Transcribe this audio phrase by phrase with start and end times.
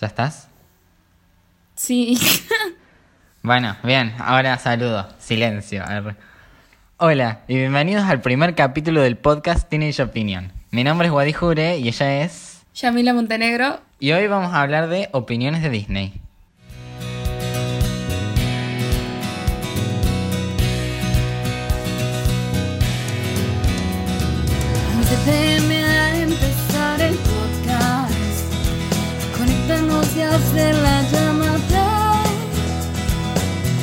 [0.00, 0.48] ¿Ya estás?
[1.74, 2.18] Sí.
[3.42, 5.08] Bueno, bien, ahora saludo.
[5.18, 5.82] Silencio.
[6.98, 10.52] Hola y bienvenidos al primer capítulo del podcast Teenage Opinion.
[10.72, 12.66] Mi nombre es Wadi Jure y ella es...
[12.74, 13.80] Yamila Montenegro.
[13.98, 16.20] Y hoy vamos a hablar de opiniones de Disney.
[30.16, 32.22] Y hacer la llamada.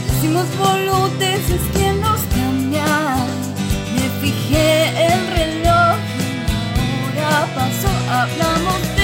[0.07, 3.27] Decimos boludeces que nos cambian.
[3.95, 5.97] Me fijé el reloj
[7.15, 7.89] y ahora pasó.
[8.09, 8.96] Hablamos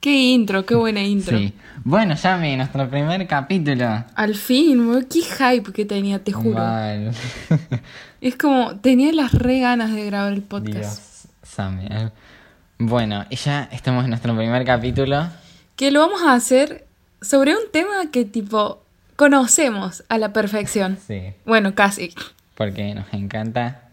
[0.00, 1.36] Qué intro, qué buena intro.
[1.36, 1.52] Sí.
[1.84, 4.02] Bueno, Yami, nuestro primer capítulo.
[4.14, 6.58] Al fin, qué hype que tenía, te juro.
[8.22, 10.74] Es como, tenía las re ganas de grabar el podcast.
[10.74, 12.12] Dios, Samuel.
[12.78, 15.28] Bueno, y ya estamos en nuestro primer capítulo.
[15.76, 16.86] Que lo vamos a hacer
[17.20, 18.82] sobre un tema que tipo
[19.16, 20.96] conocemos a la perfección.
[21.06, 21.34] Sí.
[21.44, 22.14] Bueno, casi.
[22.54, 23.88] Porque nos encanta.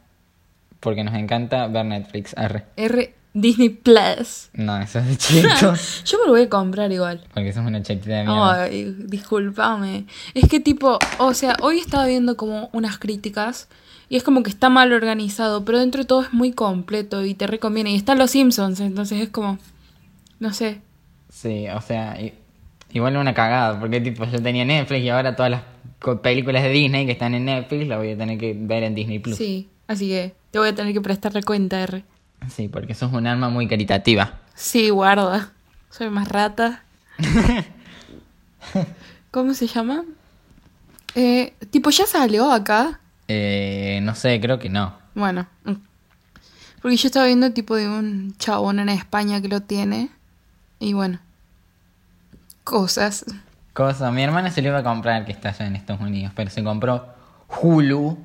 [0.80, 2.34] Porque nos encanta ver Netflix.
[2.38, 2.64] Arre.
[2.78, 4.50] R Disney Plus.
[4.54, 6.04] No, eso es de chitos.
[6.06, 7.24] Yo me lo voy a comprar igual.
[7.34, 8.64] porque sos una chetita de mierda.
[8.64, 10.06] Ay, discúlpame.
[10.34, 13.68] Es que tipo, o sea, hoy estaba viendo como unas críticas
[14.10, 17.34] y es como que está mal organizado, pero dentro de todo es muy completo y
[17.34, 17.92] te recomienda.
[17.92, 19.60] Y están los Simpsons, entonces es como,
[20.40, 20.82] no sé.
[21.30, 22.18] Sí, o sea,
[22.94, 23.80] igual una cagada.
[23.80, 25.62] Porque tipo, yo tenía Netflix y ahora todas las
[26.22, 29.20] películas de Disney que están en Netflix las voy a tener que ver en Disney
[29.20, 29.38] Plus.
[29.38, 32.04] Sí, así que te voy a tener que prestarle cuenta, R.
[32.50, 34.40] Sí, porque sos un arma muy caritativa.
[34.56, 35.52] Sí, guarda.
[35.90, 36.84] Soy más rata.
[39.32, 40.04] ¿Cómo se llama?
[41.16, 43.00] Eh, tipo, ya salió acá.
[43.28, 44.94] Eh, no sé, creo que no.
[45.16, 45.48] Bueno.
[45.66, 45.74] mm.
[46.82, 50.10] Porque yo estaba viendo tipo de un chabón en España que lo tiene.
[50.80, 51.20] Y bueno.
[52.64, 53.26] Cosas.
[53.74, 56.50] Cosa, mi hermana se lo iba a comprar que está allá en Estados Unidos, pero
[56.50, 57.06] se compró
[57.48, 58.18] Hulu,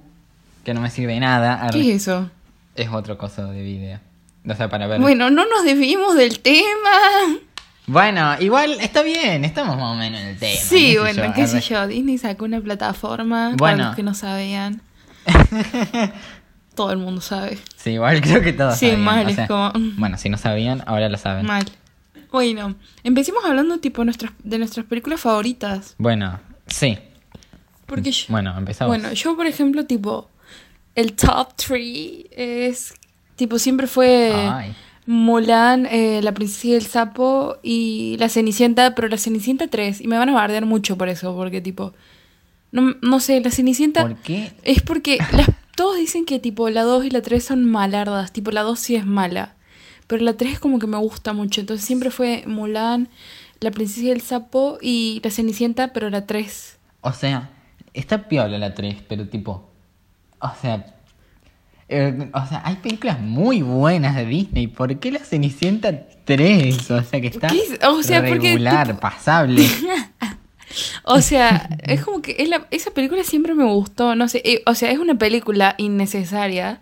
[0.65, 1.69] que no me sirve de nada.
[1.71, 2.31] ¿Qué es eso?
[2.75, 4.01] Es otro coso de video.
[4.49, 5.01] O sea, para ver.
[5.01, 7.39] Bueno, no nos desviemos del tema.
[7.87, 10.57] Bueno, igual está bien, estamos más o menos en el tema.
[10.61, 11.87] Sí, sé bueno, yo, qué sé yo.
[11.87, 13.85] Disney sacó una plataforma para Bueno.
[13.87, 14.81] los que no sabían.
[16.75, 17.59] Todo el mundo sabe.
[17.77, 20.39] Sí, igual creo que todos Sí, sabían, mal, o es sea, como- Bueno, si no
[20.39, 21.45] sabían, ahora lo saben.
[21.45, 21.65] Mal.
[22.31, 25.95] Bueno, empecemos hablando tipo nuestras, de nuestras películas favoritas.
[25.99, 26.99] Bueno, sí.
[27.85, 28.89] Porque yo, Bueno, empezamos.
[28.97, 30.31] bueno, yo por ejemplo, tipo,
[30.95, 32.95] el top 3 es,
[33.37, 34.75] tipo, siempre fue Ay.
[35.07, 40.01] Mulan, eh, La Princesa y el Sapo y La Cenicienta, pero La Cenicienta 3.
[40.01, 41.93] Y me van a bardear mucho por eso, porque tipo,
[42.71, 44.03] no, no sé, La Cenicienta...
[44.03, 44.53] ¿Por qué?
[44.63, 48.51] Es porque las- todos dicen que tipo la 2 y la 3 son malardas, tipo
[48.51, 49.55] la 2 sí es mala,
[50.07, 53.09] pero la 3 como que me gusta mucho, entonces siempre fue Mulan,
[53.61, 56.79] la princesa y el sapo y la cenicienta, pero la 3.
[57.01, 57.51] O sea,
[57.95, 59.72] está piola la 3, pero tipo.
[60.43, 60.85] O sea.
[61.89, 64.67] eh, o sea, hay películas muy buenas de Disney.
[64.67, 65.93] ¿Por qué la Cenicienta
[66.25, 66.91] 3?
[66.91, 67.79] O sea, que está ¿Qué es?
[67.87, 69.65] O sea, porque, regular, pasable.
[71.05, 74.63] O sea, es como que es la- esa película siempre me gustó, no sé, eh,
[74.67, 76.81] o sea, es una película innecesaria,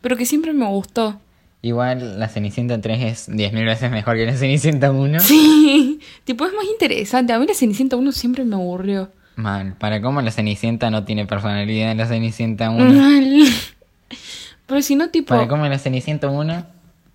[0.00, 1.20] pero que siempre me gustó.
[1.60, 5.20] Igual la Cenicienta 3 es 10.000 veces mejor que la Cenicienta 1.
[5.20, 9.10] Sí, tipo es más interesante, a mí la cenicienta 1 siempre me aburrió.
[9.36, 12.84] Mal, para cómo la Cenicienta no tiene personalidad en la Cenicienta 1.
[12.92, 13.44] Mal.
[14.66, 15.28] Pero si no, tipo...
[15.34, 16.66] Para cómo la Cenicienta 1.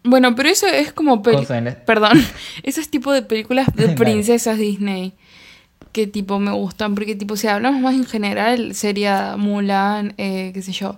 [0.03, 2.23] Bueno, pero eso es como peli- la- Perdón.
[2.63, 5.13] Eso es tipo de películas de princesas Disney.
[5.91, 6.95] Que tipo me gustan.
[6.95, 10.97] Porque tipo, si hablamos más en general, sería Mulan, eh, qué sé yo.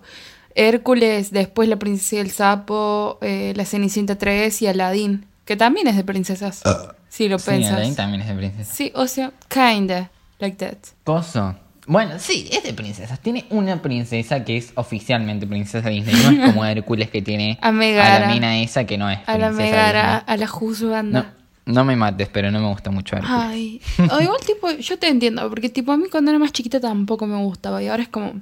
[0.53, 5.25] Hércules, después La Princesa y el Sapo, eh, La Cenicienta 3 y Aladdin.
[5.45, 6.61] Que también es de princesas.
[7.07, 7.39] Si lo Ah.
[7.39, 7.73] Sí, pensas.
[7.73, 8.73] Aladdin también es de princesa.
[8.73, 10.11] Sí, o sea, kinda.
[10.39, 10.77] Like that.
[11.03, 11.56] Coso.
[11.88, 13.19] Bueno, sí, es de princesas.
[13.19, 16.15] Tiene una princesa que es oficialmente princesa Disney.
[16.24, 18.27] No es como Hércules que tiene A Megara.
[18.27, 20.24] la mina esa que no es A la princesa Megara, Disney.
[20.33, 21.33] a la Juzganda.
[21.65, 23.36] No, no me mates, pero no me gusta mucho Hércules.
[23.39, 23.81] Ay,
[24.12, 27.25] o igual tipo, yo te entiendo, porque tipo a mí cuando era más chiquita tampoco
[27.25, 28.33] me gustaba y ahora es como,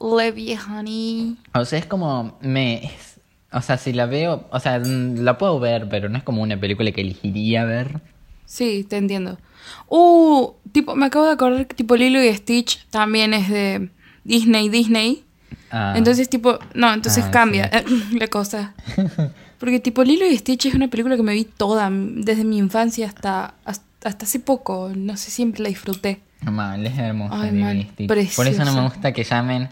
[0.00, 1.36] Levy, honey.
[1.54, 3.20] O sea, es como me es-
[3.52, 6.40] o sea, si la veo, o sea, mm, la puedo ver, pero no es como
[6.42, 8.00] una película que elegiría ver.
[8.46, 9.38] Sí, te entiendo.
[9.88, 13.90] Uh, tipo, me acabo de acordar que tipo Lilo y Stitch también es de
[14.24, 15.24] Disney, Disney.
[15.70, 17.70] Ah, Entonces, tipo, no, entonces Ah, cambia
[18.18, 18.74] la cosa.
[19.58, 23.06] Porque tipo Lilo y Stitch es una película que me vi toda, desde mi infancia
[23.06, 24.90] hasta, hasta, hace poco.
[24.94, 26.20] No sé, siempre la disfruté.
[26.42, 28.36] mal, es hermosa Ay, Lilo mal, y Stitch.
[28.36, 29.68] Por eso no me gusta que llamen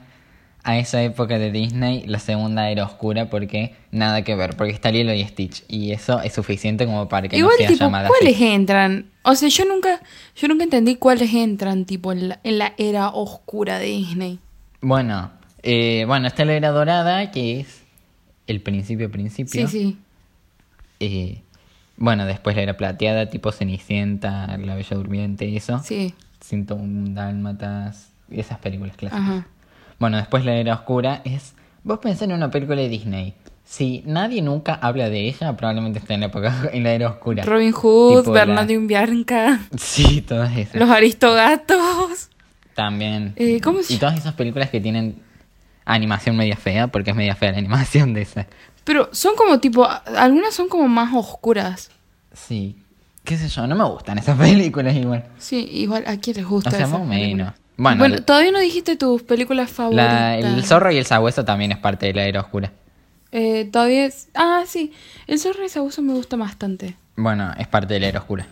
[0.62, 4.90] a esa época de Disney la segunda era oscura porque nada que ver, porque está
[4.90, 8.08] Lilo y Stitch y eso es suficiente como para que Igual, no sea tipo, llamada
[8.08, 8.46] ¿cuáles así.
[8.46, 9.06] entran?
[9.22, 10.00] O sea, yo nunca,
[10.36, 14.38] yo nunca entendí cuáles entran, tipo, en la, en la era oscura de Disney.
[14.80, 15.30] Bueno,
[15.62, 17.82] eh, bueno, está la era dorada que es
[18.46, 19.66] el principio principio.
[19.68, 19.98] Sí, sí.
[21.00, 21.40] Eh,
[21.96, 25.80] bueno, después la era plateada, tipo Cenicienta, La Bella Durmiente, eso.
[25.84, 26.14] Sí.
[26.40, 29.22] 101 Dálmatas, esas películas clásicas.
[29.22, 29.46] Ajá.
[30.00, 31.54] Bueno, después la era oscura es...
[31.84, 33.34] Vos pensás en una película de Disney.
[33.64, 37.44] Si nadie nunca habla de ella, probablemente está en la época en la era oscura.
[37.44, 40.74] Robin Hood, Tipo la- Bernardo y Bianca, Sí, todas esas.
[40.74, 42.30] Los Aristogatos.
[42.74, 43.34] También.
[43.36, 45.16] Eh, ¿cómo se Y todas esas películas que tienen
[45.84, 48.46] animación media fea, porque es media fea la animación de esa.
[48.84, 49.86] Pero son como tipo,
[50.16, 51.90] algunas son como más oscuras.
[52.32, 52.76] Sí.
[53.24, 55.24] Qué sé yo, no me gustan esas películas igual.
[55.38, 56.70] Sí, igual a quién les gusta.
[56.70, 57.52] O sea, más o menos.
[57.82, 60.06] Bueno, el- todavía no dijiste tus películas favoritas.
[60.12, 62.72] La- el zorro y el sabueso también es parte de la era oscura.
[63.32, 64.28] Eh, todavía es...
[64.34, 64.92] Ah, sí.
[65.26, 66.96] El zorro y el sabueso me gusta bastante.
[67.16, 68.46] Bueno, es parte de la era oscura.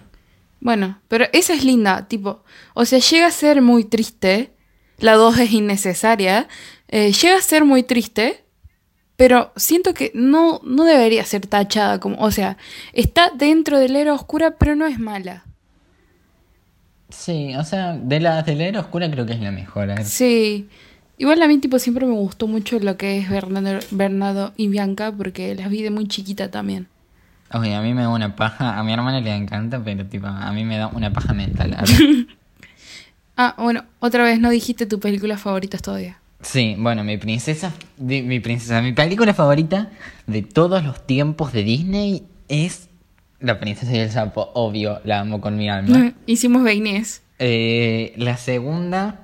[0.61, 2.43] Bueno, pero esa es linda, tipo,
[2.75, 4.51] o sea, llega a ser muy triste,
[4.99, 6.49] la 2 es innecesaria,
[6.89, 8.45] eh, llega a ser muy triste,
[9.17, 12.57] pero siento que no, no debería ser tachada como, o sea,
[12.93, 15.45] está dentro de la era oscura, pero no es mala.
[17.11, 19.91] Sí, o sea, de la, de la era oscura creo que es la mejor.
[20.05, 20.69] Sí,
[21.17, 25.13] igual a mí tipo siempre me gustó mucho lo que es Bernardo, Bernardo y Bianca,
[25.13, 26.87] porque las vi de muy chiquita también.
[27.53, 30.53] Oye, a mí me da una paja, a mi hermana le encanta, pero tipo, a
[30.53, 31.77] mí me da una paja mental.
[33.41, 36.19] Ah, bueno, otra vez no dijiste tu película favorita todavía.
[36.43, 39.91] Sí, bueno, mi princesa, mi princesa, mi película favorita
[40.27, 42.88] de todos los tiempos de Disney es
[43.41, 46.13] La princesa y el sapo, obvio, la amo con mi alma.
[46.27, 47.23] Hicimos Beinés.
[47.39, 49.21] Eh, la segunda,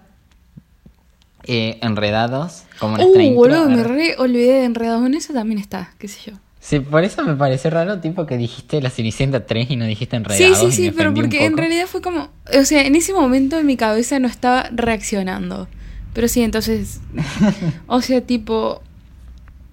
[1.44, 3.37] eh, Enredados, como Uh, nuestra intro.
[3.40, 6.37] boludo, me re olvidé de Enredados en esa también está, qué sé yo.
[6.61, 10.17] Sí, por eso me pareció raro, tipo, que dijiste La Cenicienta 3 y no dijiste
[10.17, 10.58] Sí, Enredados.
[10.60, 12.28] sí, sí, me pero porque en realidad fue como,
[12.58, 15.69] o sea, en ese momento en mi cabeza no estaba reaccionando.
[16.14, 17.00] Pero sí, entonces,
[17.88, 18.81] o sea, tipo,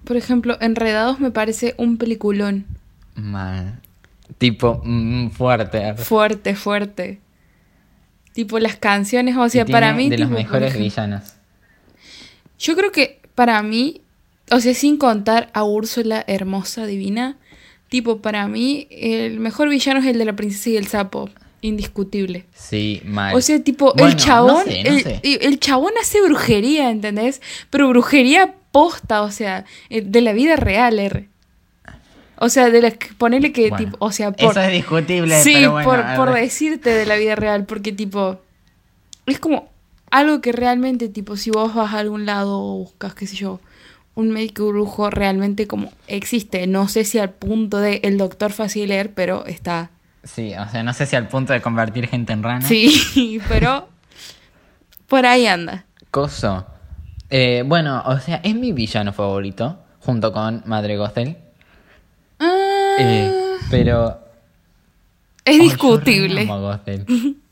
[0.04, 2.66] por ejemplo, Enredados me parece un peliculón
[3.14, 3.78] Mal.
[4.38, 5.94] Tipo, mm, fuerte.
[5.94, 7.20] fuerte, fuerte.
[8.32, 11.34] Tipo las canciones, o Y sea, para mí De los tipo, mejores villanos.
[12.58, 14.00] Yo creo que para mí,
[14.50, 17.36] o sea, sin contar a Úrsula hermosa, divina,
[17.88, 21.28] tipo, para mí el mejor villano es el de la princesa y el sapo,
[21.60, 22.46] indiscutible.
[22.54, 23.34] Sí, mal.
[23.34, 25.20] O sea, tipo, Bueno, el chabón, No sé, no el, sé.
[25.22, 27.42] el chabón hace brujería, ¿entendés?
[27.70, 31.28] Pero brujería posta, o sea, eh, de la vida real, R.
[32.44, 34.50] O sea, de la que ponerle que, Bueno, tipo, o sea, por...
[34.50, 36.16] Eso es discutible, sí, pero bueno.
[36.16, 38.40] por, decirte de la vida real, porque, tipo,
[39.26, 39.70] es como
[40.10, 43.60] algo que realmente, tipo, si vos vas a algún lado o buscas, qué sé yo,
[44.16, 46.66] un médico brujo realmente como existe.
[46.66, 49.90] No sé si al punto de el doctor fácil leer, pero está.
[50.24, 52.66] Sí, o sea, no sé si al punto de convertir gente en rana.
[52.66, 53.88] Sí, pero
[55.06, 55.84] por ahí anda.
[56.10, 56.66] Coso.
[57.30, 61.36] Eh, bueno, o sea, es mi villano favorito, junto con Madre Gothel.
[62.98, 63.32] Eh,
[63.70, 64.20] pero.
[65.44, 66.34] es yo discutible.
[66.36, 67.06] re amo a Gothel.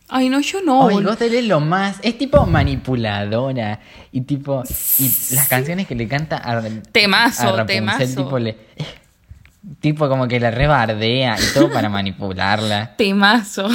[0.09, 0.89] Ay, no, yo no.
[0.89, 1.03] Ay.
[1.03, 1.99] Gothel es lo más.
[2.03, 3.81] Es tipo manipuladora.
[4.13, 4.63] Y tipo.
[4.99, 8.25] Y las canciones que le canta a, Temazo, a Rapunzel, temazo.
[8.25, 8.57] tipo le.
[9.81, 12.95] Tipo como que la rebardea y todo para manipularla.
[12.99, 13.69] Temazo.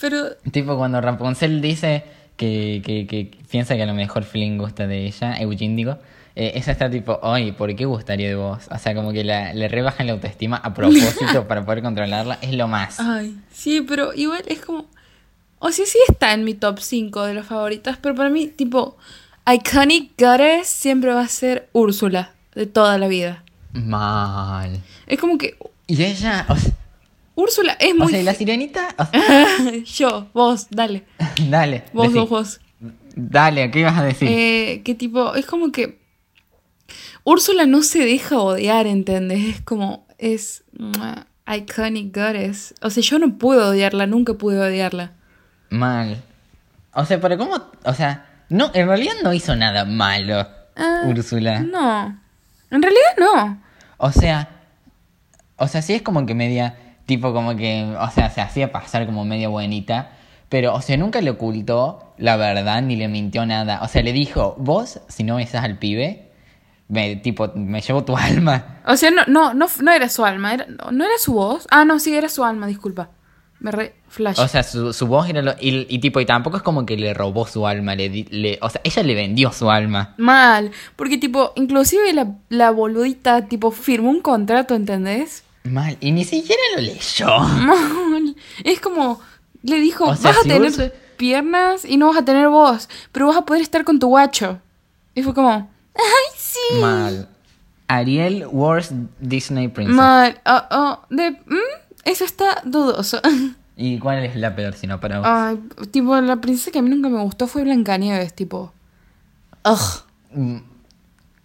[0.00, 2.04] Pero, Tipo cuando Rapunzel dice
[2.36, 5.98] que, que, que piensa que a lo mejor Flynn gusta de ella, Eugene digo,
[6.34, 8.64] eh, ella está tipo, ay, ¿por qué gustaría de vos?
[8.70, 12.52] O sea, como que la, le rebajan la autoestima a propósito para poder controlarla, es
[12.54, 12.98] lo más.
[13.00, 14.86] ay, sí, pero igual es como.
[15.58, 18.96] O sea, sí está en mi top 5 de los favoritos, pero para mí, tipo,
[19.52, 23.44] Iconic Goddess siempre va a ser Úrsula, de toda la vida.
[23.72, 24.80] Mal.
[25.06, 26.72] Es como que Y ella, o sea,
[27.34, 28.08] Úrsula es o muy.
[28.10, 31.04] sea, y la sirenita, o sea, Yo, vos, dale.
[31.48, 32.18] dale, Vos, decí.
[32.18, 32.60] vos, vos.
[33.14, 34.28] Dale, ¿qué ibas a decir?
[34.30, 36.01] Eh, que tipo, es como que
[37.24, 39.56] Úrsula no se deja odiar, ¿entendés?
[39.56, 40.64] Es como, es
[41.46, 42.74] iconic goddess.
[42.82, 45.12] O sea, yo no puedo odiarla, nunca pude odiarla.
[45.70, 46.22] Mal.
[46.94, 47.56] O sea, pero ¿cómo?
[47.84, 51.60] O sea, no, en realidad no hizo nada malo, Ah, Úrsula.
[51.60, 52.18] No,
[52.70, 53.62] en realidad no.
[53.98, 54.48] O sea,
[55.56, 56.76] o sea, sí es como que media
[57.06, 60.12] Tipo como que, o sea, se hacía pasar como media buenita.
[60.48, 63.80] Pero, o sea, nunca le ocultó la verdad ni le mintió nada.
[63.82, 66.30] O sea, le dijo, vos, si no besas al pibe,
[66.92, 68.80] me, tipo, me llevo tu alma.
[68.86, 71.66] O sea, no, no, no, no era su alma, era, no era su voz.
[71.70, 73.08] Ah, no, sí, era su alma, disculpa.
[73.60, 74.38] Me re flash.
[74.40, 75.52] O sea, su, su voz era lo...
[75.60, 77.94] Y, y tipo, y tampoco es como que le robó su alma.
[77.94, 80.14] Le, le, o sea, ella le vendió su alma.
[80.18, 80.70] Mal.
[80.96, 85.44] Porque, tipo, inclusive la, la boludita, tipo, firmó un contrato, ¿entendés?
[85.64, 85.96] Mal.
[86.00, 87.38] Y ni siquiera lo leyó.
[87.38, 88.36] Mal.
[88.64, 89.20] Es como,
[89.62, 92.88] le dijo, O sea, vas a tener vos- piernas y no vas a tener voz,
[93.12, 94.60] pero vas a poder estar con tu guacho.
[95.14, 96.80] Y fue como, ay, sí.
[96.80, 97.28] Mal.
[97.88, 99.96] Ariel, worst Disney princess.
[99.96, 100.40] Mal.
[100.44, 103.20] Ah, ah, de, mm, eso está dudoso.
[103.76, 105.26] ¿Y cuál es la peor si no para vos?
[105.28, 105.58] Ay,
[105.90, 108.72] tipo, la princesa que a mí nunca me gustó fue Blancanieves, tipo.
[109.64, 110.04] Ugh.
[110.34, 110.58] Mm,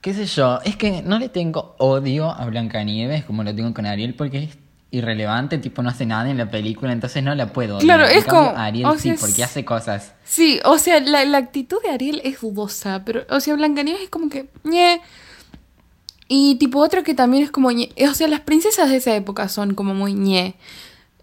[0.02, 0.62] ¿Qué sé yo?
[0.64, 4.58] Es que no le tengo odio a Blancanieves como lo tengo con Ariel porque es
[4.92, 7.78] irrelevante, tipo no hace nada en la película, entonces no la puedo.
[7.80, 10.14] Claro, En es cambio, como- Ariel o sí, sea, porque hace cosas.
[10.24, 14.10] Sí, o sea, la, la actitud de Ariel es dudosa, pero, o sea, Blancanieves es
[14.10, 15.02] como que, ñe.
[16.30, 17.90] Y tipo otro que también es como, ñe.
[18.10, 20.56] o sea, las princesas de esa época son como muy ñe.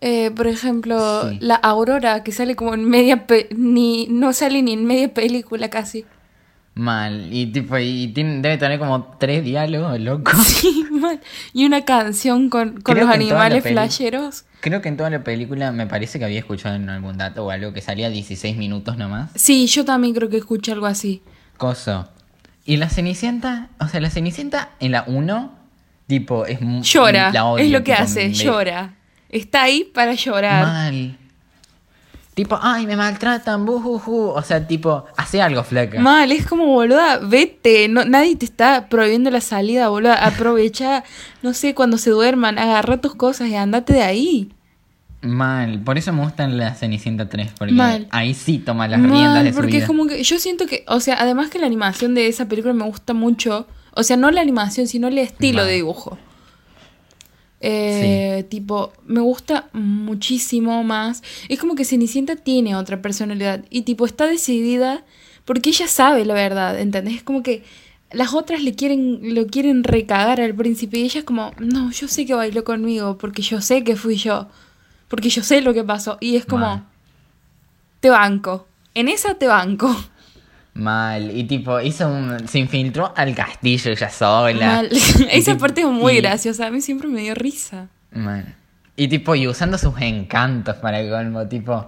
[0.01, 1.39] Eh, por ejemplo, Sí.
[1.41, 5.71] la Aurora, que sale como en media, pe- ni, no sale ni en media película
[5.71, 6.05] casi.
[6.75, 7.29] Mal.
[7.33, 10.33] Y tipo, y tiene- debe tener como tres diálogos, loco.
[10.45, 11.21] Sí, mal.
[11.53, 14.45] Y una canción con, con los animales flasheros.
[14.61, 17.51] Creo que en toda la película me parece que había escuchado en algún dato o
[17.51, 19.31] algo que salía 16 minutos nomás.
[19.35, 21.23] Sí, yo también creo que escuché algo así.
[21.59, 22.09] Coso.
[22.65, 25.53] Y la Cenicienta, o sea, la Cenicienta en la 1,
[26.07, 28.95] tipo, es Llora, la odio, es lo que tipo, hace, me- llora.
[29.29, 30.65] Está ahí para llorar.
[30.67, 31.19] Mal.
[32.35, 34.31] Tipo, ay, me maltratan, bujuju.
[34.31, 36.01] O sea, tipo, hace algo, flaca.
[36.01, 37.87] Mal, es como, boluda, vete.
[37.89, 40.15] No, nadie te está prohibiendo la salida, boluda.
[40.27, 41.05] Aprovecha,
[41.43, 44.51] no sé, cuando se duerman, agarra tus cosas y andate de ahí.
[45.23, 45.81] Mal.
[45.81, 48.09] Por eso me gustan la Cenicienta 3, porque Mal.
[48.11, 49.79] ahí sí toma las riendas de su porque vida.
[49.83, 52.75] es como que yo siento que, o sea, además que la animación de esa película
[52.75, 53.67] me gusta mucho.
[53.93, 55.67] O sea, no la animación, sino el estilo Mal.
[55.69, 56.19] de dibujo.
[57.67, 61.23] Eh, Tipo, me gusta muchísimo más.
[61.49, 65.05] Es como que Cenicienta tiene otra personalidad y tipo está decidida
[65.45, 67.17] porque ella sabe la verdad, ¿entendés?
[67.17, 67.63] Es como que
[68.13, 72.07] las otras le quieren, lo quieren recagar al príncipe y ella es como, no, yo
[72.07, 74.49] sé que bailó conmigo porque yo sé que fui yo,
[75.09, 76.85] porque yo sé lo que pasó y es como,
[78.01, 79.95] te banco, en esa te banco.
[80.75, 81.31] Mal.
[81.37, 82.49] Y tipo, hizo un...
[82.49, 84.67] Se infiltró al castillo ella sola.
[84.67, 84.89] Mal.
[85.31, 87.89] Esa parte es muy y- graciosa, a mí siempre me dio risa.
[88.13, 88.57] Mal.
[88.97, 91.87] Y tipo, y usando sus encantos para el colmo, tipo...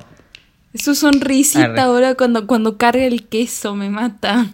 [0.75, 1.81] Su sonrisita Arre.
[1.81, 4.47] ahora cuando, cuando carga el queso me mata.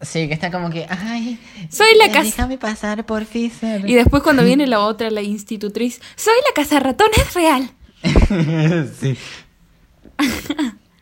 [0.00, 1.38] Sí, que está como que, ay,
[1.70, 3.88] Soy la eh, cas- Déjame pasar por Fisher.
[3.88, 7.70] Y después cuando viene la otra, la institutriz, soy la casa ratones real.
[9.00, 9.16] sí.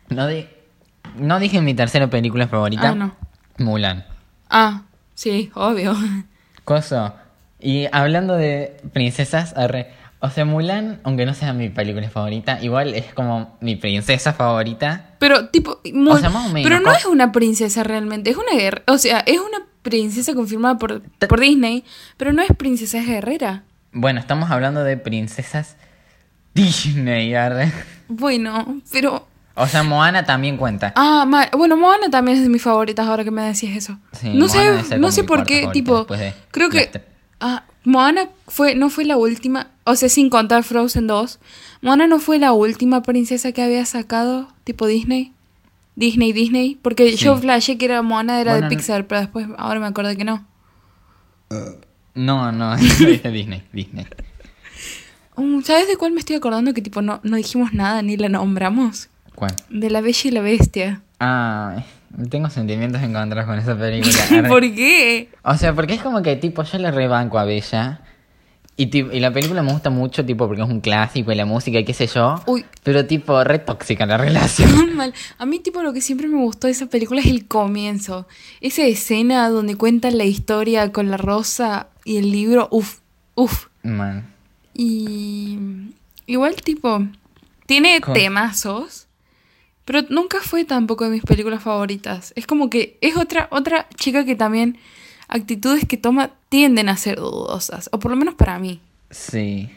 [0.09, 0.47] no, di-
[1.17, 2.89] no dije mi tercera película favorita.
[2.89, 3.15] Ah, no.
[3.57, 4.05] Mulan.
[4.49, 5.95] Ah, sí, obvio.
[6.63, 7.13] Coso.
[7.59, 12.93] Y hablando de princesas, arre, o sea, Mulan, aunque no sea mi película favorita, igual
[12.93, 15.15] es como mi princesa favorita.
[15.19, 18.51] Pero tipo, O sea, más o menos, pero no es una princesa realmente, es una
[18.51, 18.83] guerrera.
[18.87, 21.83] O sea, es una princesa confirmada por, por Disney,
[22.17, 23.63] pero no es princesa es guerrera.
[23.93, 25.75] Bueno, estamos hablando de princesas
[26.53, 27.71] Disney, arre.
[28.07, 29.27] Bueno, pero...
[29.61, 30.91] O sea, Moana también cuenta.
[30.95, 33.97] Ah, ma- bueno, Moana también es de mis favoritas ahora que me decís eso.
[34.13, 36.89] Sí, no Moana sé, no sé por qué, tipo, de creo que
[37.39, 41.39] ah, Moana fue no fue la última, o sea, sin contar Frozen 2.
[41.81, 45.33] Moana no fue la última princesa que había sacado tipo Disney.
[45.95, 47.25] Disney, Disney, porque Sí.
[47.25, 50.15] yo flashé que era Moana era Bueno, de no- Pixar, pero después ahora me acordé
[50.15, 50.45] que no.
[52.15, 54.05] No, no, es de Disney, Disney.
[55.35, 58.29] Um, ¿Sabes de cuál me estoy acordando que tipo no, no dijimos nada ni la
[58.29, 59.09] nombramos?
[59.41, 59.55] ¿Cuál?
[59.71, 61.01] De La Bella y la Bestia.
[61.19, 61.83] Ah,
[62.29, 64.47] tengo sentimientos encontrados con esa película.
[64.47, 65.29] ¿Por qué?
[65.43, 68.01] O sea, porque es como que, tipo, yo le rebanco a Bella.
[68.77, 71.79] Y, y la película me gusta mucho, tipo, porque es un clásico y la música
[71.79, 72.35] y qué sé yo.
[72.45, 72.65] Uy.
[72.83, 74.95] Pero, tipo, re tóxica la relación.
[74.95, 75.11] Mal.
[75.39, 78.27] A mí, tipo, lo que siempre me gustó de esa película es el comienzo.
[78.59, 82.67] Esa escena donde cuentan la historia con la rosa y el libro.
[82.69, 82.99] Uf,
[83.33, 83.69] uf.
[83.81, 84.23] Man.
[84.75, 85.57] Y.
[86.27, 87.07] Igual, tipo.
[87.65, 89.07] Tiene Con- temazos.
[89.85, 92.33] Pero nunca fue tampoco de mis películas favoritas.
[92.35, 94.77] Es como que es otra, otra chica que también.
[95.27, 97.89] Actitudes que toma tienden a ser dudosas.
[97.93, 98.81] O por lo menos para mí.
[99.09, 99.69] Sí.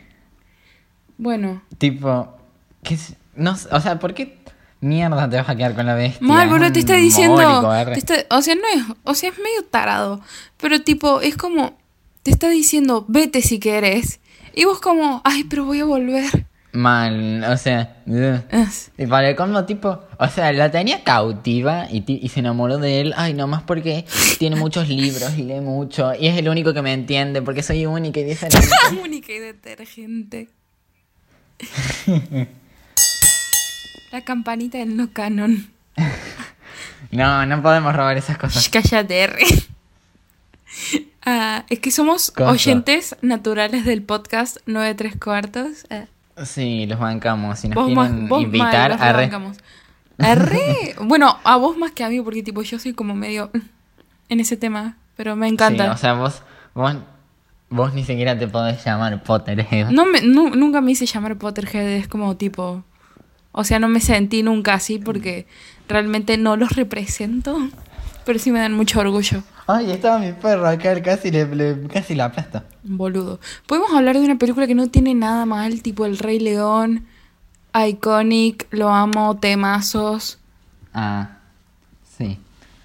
[1.17, 1.63] Bueno.
[1.79, 2.37] Tipo,
[2.83, 3.15] ¿qué es?
[3.37, 4.39] No, o sea, ¿por qué
[4.81, 6.27] mierda te vas a quedar con la bestia?
[6.27, 7.37] Mal, boludo, te está diciendo.
[7.93, 8.83] te está- o sea, no es.
[9.05, 10.21] O sea, es medio tarado.
[10.59, 11.79] Pero tipo, es como.
[12.23, 14.21] Te está diciendo, vete si quieres.
[14.55, 16.47] Y vos como, ay, pero voy a volver.
[16.75, 18.03] Mal, o sea.
[18.99, 23.15] Y para el colmo, tipo, o sea, la tenía cautiva y, se enamoró de él.
[23.17, 24.05] Ay, nomás porque
[24.39, 26.13] tiene muchos libros y lee mucho.
[26.19, 28.69] Y es el único que me entiende porque soy única y diferente.
[29.03, 30.49] Única y detergente.
[34.13, 35.71] La campanita del no canon.
[37.11, 38.69] No, no podemos robar esas cosas.
[38.69, 39.39] cállate, R.
[41.25, 42.51] Ah, es que somos Cosa.
[42.51, 45.87] oyentes naturales del podcast 9 3 cuartos.
[45.89, 46.07] Ah,
[46.43, 47.59] Sí, los bancamos.
[47.59, 49.57] Si nos vos más, quieren vos invitar a re- bancamos.
[51.03, 53.51] Bueno, a vos más que a mí, porque tipo yo soy como medio
[54.29, 55.85] en ese tema, pero me encanta.
[55.85, 56.43] Sí, o sea, vos,
[56.75, 56.97] vos,
[57.71, 59.91] vos ni siquiera te podés llamar Potterhead.
[59.91, 62.85] No me, nu- nunca me hice llamar Potterhead, es como tipo.
[63.53, 65.47] O sea, no me sentí nunca así porque
[65.89, 67.57] realmente no los represento.
[68.25, 69.43] Pero sí me dan mucho orgullo.
[69.67, 72.65] Ay, estaba mi perro acá, casi, le, le- casi la aplasta.
[72.85, 73.41] Boludo.
[73.67, 77.07] Podemos hablar de una película que no tiene nada mal, tipo El Rey León,
[77.75, 80.39] Iconic, Lo Amo, Temazos.
[80.93, 81.39] Ah,
[82.17, 82.39] sí.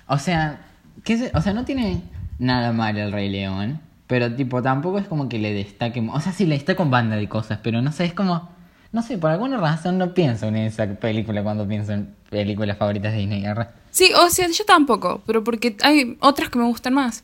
[0.07, 0.61] O sea,
[1.03, 2.01] ¿qué se- o sea, no tiene
[2.39, 6.31] nada mal el Rey León, pero tipo tampoco es como que le destaque, o sea,
[6.31, 8.49] sí le destaca con banda de cosas, pero no sé, es como
[8.91, 13.11] no sé, por alguna razón no pienso en esa película cuando pienso en películas favoritas
[13.13, 13.43] de Disney.
[13.91, 17.23] Sí, o sea, yo tampoco, pero porque hay otras que me gustan más.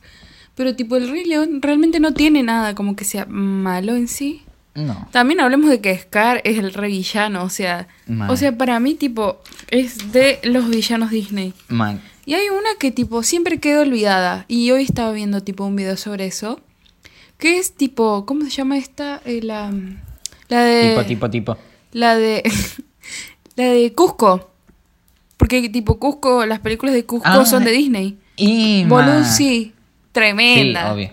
[0.56, 4.42] Pero tipo El Rey León realmente no tiene nada como que sea malo en sí.
[4.74, 5.08] No.
[5.12, 7.88] También hablemos de que Scar es el rey villano, o sea,
[8.28, 11.54] o sea, para mí tipo es de los villanos Disney.
[11.70, 15.78] Man, Y hay una que tipo siempre queda olvidada y hoy estaba viendo tipo un
[15.78, 16.60] video sobre eso,
[17.38, 19.22] que es tipo, ¿cómo se llama esta?
[19.24, 19.72] Eh, la
[20.50, 21.58] la de tipo, tipo, tipo.
[21.94, 22.44] la de
[23.56, 24.50] la de Cusco.
[25.38, 28.18] Porque tipo Cusco, las películas de Cusco Ah, son de Disney.
[28.36, 29.24] Y Boludo, man.
[30.16, 30.94] Sí, tremenda.
[30.94, 31.12] obvio.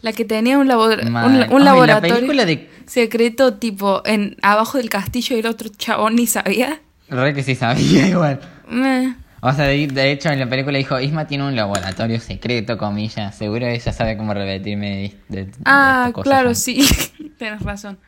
[0.00, 4.78] La que tenía un, labor- un, Ay, la laboratorio película de- secreto tipo en abajo
[4.78, 6.80] del castillo y el otro chabón ni sabía.
[7.08, 8.40] Re que sí sabía igual.
[8.68, 9.14] Meh.
[9.42, 13.34] O sea, de, de hecho en la película dijo, Isma tiene un laboratorio secreto, comillas.
[13.36, 16.54] Seguro ella sabe cómo repetirme de, Ah, cosas, claro, ¿no?
[16.54, 16.86] sí.
[17.38, 17.98] Tienes razón.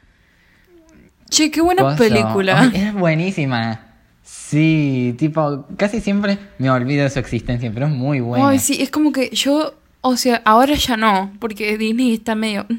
[1.31, 2.61] Che, qué buena película.
[2.61, 3.81] Ay, es buenísima.
[4.23, 8.49] Sí, tipo, casi siempre me olvido de su existencia, pero es muy buena.
[8.51, 12.67] Ay, sí, es como que yo, o sea, ahora ya no, porque Disney está medio...
[12.69, 12.75] mm.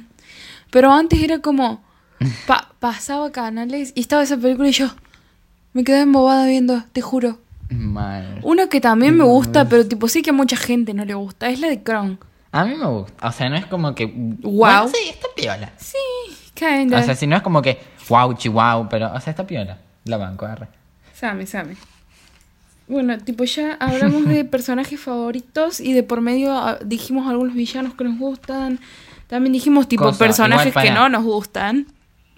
[0.71, 1.83] Pero antes era como,
[2.47, 4.87] pa- pasaba canales y estaba esa película y yo
[5.73, 7.39] me quedé embobada viendo, te juro.
[7.69, 8.39] Mal.
[8.43, 11.49] Una que también me gusta, pero tipo sí que a mucha gente no le gusta,
[11.49, 12.19] es la de Kron.
[12.51, 13.27] A mí me gusta.
[13.27, 14.05] O sea, no es como que.
[14.05, 14.87] Wow.
[14.89, 15.71] sí, está piola.
[15.77, 15.97] Sí,
[16.53, 16.99] kinda.
[16.99, 17.79] O sea, si no es como que.
[18.09, 19.11] Wow, chihuahua, pero.
[19.11, 19.79] O sea, está piola.
[20.05, 20.47] La banco.
[21.15, 21.75] Same, same.
[22.87, 27.93] Bueno, tipo ya hablamos de personajes favoritos y de por medio ah, dijimos algunos villanos
[27.95, 28.79] que nos gustan.
[29.27, 31.87] También dijimos tipo Cosa, personajes que para- no nos gustan.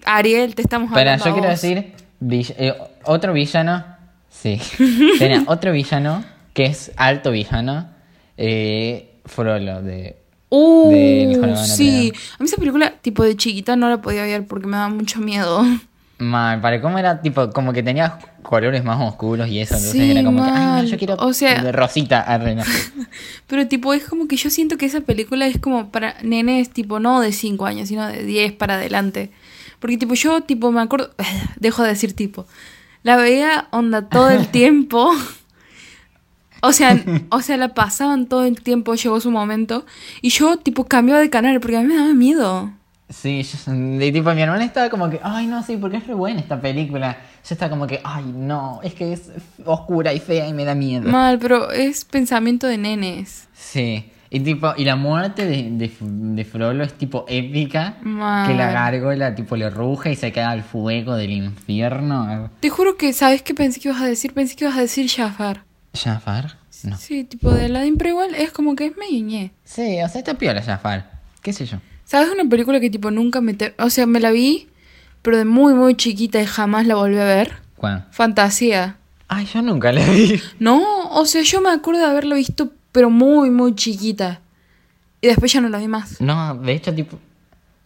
[0.04, 1.60] Ariel, te estamos hablando yo a quiero vos.
[1.60, 1.92] decir.
[2.20, 3.84] vill- eh, otro villano.
[4.30, 4.60] Sí.
[5.18, 7.88] Tenía otro villano que es alto villano.
[8.36, 10.16] Eh, Frollo de.
[10.48, 12.12] Uh, sí.
[12.38, 15.20] A mí esa película tipo de chiquita no la podía ver porque me daba mucho
[15.20, 15.64] miedo.
[16.18, 20.10] Mal, para cómo era tipo, como que tenía colores más oscuros y eso, entonces Sí,
[20.12, 22.62] era como que, ay, no, yo quiero O sea- de rosita, arre, no.
[23.46, 27.00] Pero tipo es como que yo siento que esa película es como para nenes tipo
[27.00, 29.30] no de 5 años, sino de 10 para adelante.
[29.78, 31.10] Porque tipo yo tipo me acuerdo,
[31.60, 32.46] dejo de decir tipo,
[33.02, 35.10] la veía onda todo el tiempo.
[36.62, 36.98] O sea,
[37.30, 39.84] o sea, la pasaban todo el tiempo, llegó su momento
[40.22, 42.72] y yo tipo cambiaba de canal porque a mí me daba miedo.
[43.08, 46.14] Sí, yo, de tipo, mi hermana estaba como que, ay, no, sí, porque es re
[46.14, 47.16] buena esta película.
[47.48, 49.30] Yo estaba como que, ay, no, es que es
[49.64, 51.08] oscura y fea y me da miedo.
[51.08, 53.46] Mal, pero es pensamiento de nenes.
[53.54, 58.48] Sí, y tipo, y la muerte de, de, de Frollo es tipo épica, Mal.
[58.48, 62.50] que la gárgola tipo le ruge y se queda al fuego del infierno.
[62.58, 64.34] Te juro que, ¿sabes qué pensé que ibas a decir?
[64.34, 65.62] Pensé que ibas a decir Jafar.
[65.94, 66.58] ¿Jafar?
[66.82, 66.96] No.
[66.98, 69.52] Sí, tipo de Aladdin, pero igual es como que es medio ñe.
[69.64, 71.78] Sí, o sea, está piola Jafar, qué sé yo.
[72.06, 73.52] ¿Sabes una película que tipo nunca me...
[73.52, 74.68] ter- O sea, me la vi,
[75.22, 77.52] pero de muy, muy chiquita y jamás la volví a ver?
[77.76, 78.06] ¿Cuál?
[78.12, 78.96] Fantasía.
[79.28, 80.40] Ay, yo nunca la vi.
[80.60, 84.40] No, o sea, yo me acuerdo de haberla visto, pero muy, muy chiquita.
[85.20, 86.20] Y después ya no la vi más.
[86.20, 87.18] No, de hecho, tipo,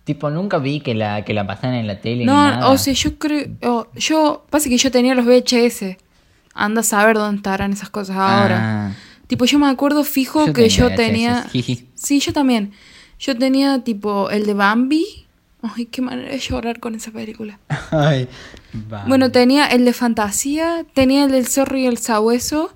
[0.04, 2.18] tipo nunca vi que la, que la pasaran en la tele.
[2.18, 2.68] ni No, nada.
[2.68, 3.46] o sea, yo creo...
[3.62, 4.44] o- yo...
[4.50, 5.96] Pasa que yo tenía los VHS.
[6.52, 8.88] Anda a saber dónde estarán esas cosas ahora.
[8.90, 8.92] Ah,
[9.28, 11.46] Tipo, yo me acuerdo fijo Yo que tenía yo VHS, tenía...
[11.94, 12.72] Sí, yo también.
[13.20, 15.04] Yo tenía tipo el de Bambi.
[15.62, 17.58] Ay, qué manera de llorar con esa película.
[17.90, 18.26] Ay,
[18.90, 19.04] va.
[19.06, 22.74] Bueno, tenía el de fantasía, tenía el del zorro y el sabueso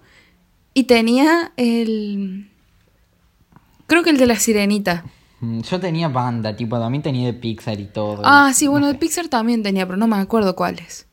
[0.74, 2.50] y tenía el...
[3.86, 5.04] Creo que el de la sirenita.
[5.40, 8.20] Mm, Yo tenía banda, tipo, también tenía de Pixar y todo.
[8.24, 8.98] Ah, sí, bueno, No de.
[8.98, 11.06] Pixar también tenía, pero no me acuerdo cuáles.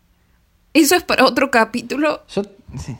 [0.74, 2.24] Eso es para otro capítulo.
[2.34, 2.44] Yo,
[2.78, 2.98] sí.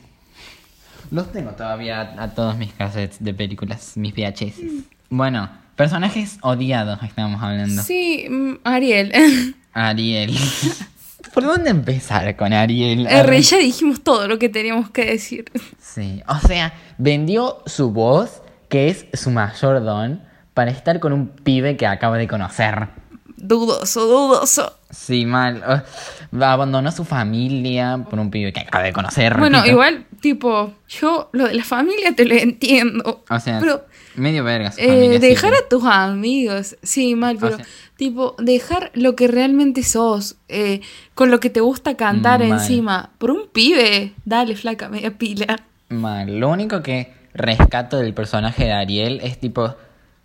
[1.10, 4.84] Los tengo todavía a, a todos mis cassettes de películas, mis VHS.
[5.10, 7.82] Bueno, personajes odiados estamos hablando.
[7.82, 9.54] Sí, mm, Ariel.
[9.72, 10.36] Ariel.
[11.34, 13.06] ¿Por dónde empezar con Ariel?
[13.06, 15.50] R, ya dijimos todo lo que teníamos que decir.
[15.92, 20.22] Sí, o sea, vendió su voz, que es su mayor don,
[20.54, 22.88] para estar con un pibe que acaba de conocer.
[23.36, 24.78] Dudoso, dudoso.
[24.88, 25.84] Sí, mal.
[26.32, 29.36] Uh, abandonó su familia por un pibe que acaba de conocer.
[29.38, 29.72] Bueno, repito.
[29.72, 33.22] igual, tipo, yo lo de la familia te lo entiendo.
[33.28, 33.84] O sea, pero
[34.16, 38.90] medio verga su eh, dejar pero- a tus amigos, sí, mal, pero sea- tipo, dejar
[38.94, 40.80] lo que realmente sos, eh,
[41.14, 42.52] con lo que te gusta cantar Mal.
[42.60, 45.60] encima, por un pibe, dale, flaca, media pila.
[45.88, 46.38] Mal.
[46.40, 49.74] Lo único que rescato del personaje de Ariel es tipo.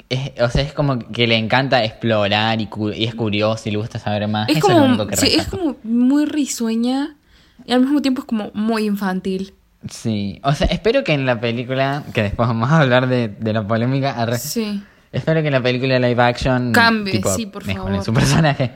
[0.10, 3.74] es- o sea, es como que le encanta explorar y, cu- y es curioso y
[3.74, 4.48] le gusta saber más.
[4.48, 7.18] Es Eso es lo como, único que sí, es como muy risueña
[7.66, 9.54] y al mismo tiempo es como muy infantil.
[9.90, 13.54] Sí, o sea, espero que en la película, que después vamos a hablar de, de
[13.54, 14.84] la polémica, arre- Sí.
[15.12, 18.04] espero que en la película live action Cambie, tipo, sí, por favor.
[18.04, 18.72] su personaje.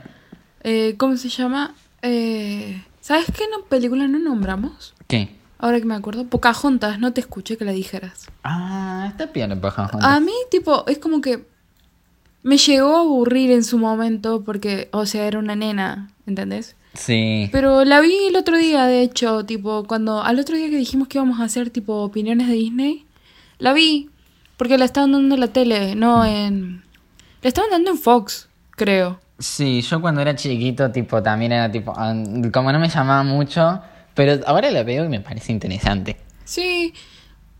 [0.64, 1.74] Eh, ¿Cómo se llama?
[2.04, 4.94] Eh, ¿Sabes qué no- película no nombramos?
[5.08, 5.36] ¿Qué?
[5.58, 8.28] Ahora que me acuerdo, Pocahontas, no te escuché que la dijeras.
[8.44, 10.04] Ah, está piola Pocahontas.
[10.04, 11.46] A mí, tipo, es como que
[12.44, 16.76] me llegó a aburrir en su momento porque, o sea, era una nena, ¿entendés?
[16.94, 17.50] Sí.
[17.52, 21.08] Pero la vi el otro día, de hecho, tipo, cuando al otro día que dijimos
[21.08, 23.06] que íbamos a hacer, tipo, opiniones de Disney,
[23.60, 24.10] la vi
[24.58, 26.84] porque la estaban dando en la tele, no en...
[27.42, 29.20] La estaban dando en Fox, creo.
[29.40, 31.94] Sí, yo cuando era chiquito, tipo, también era tipo,
[32.54, 33.82] como no me llamaba mucho,
[34.14, 36.18] pero ahora la veo y me parece interesante.
[36.44, 36.94] Sí,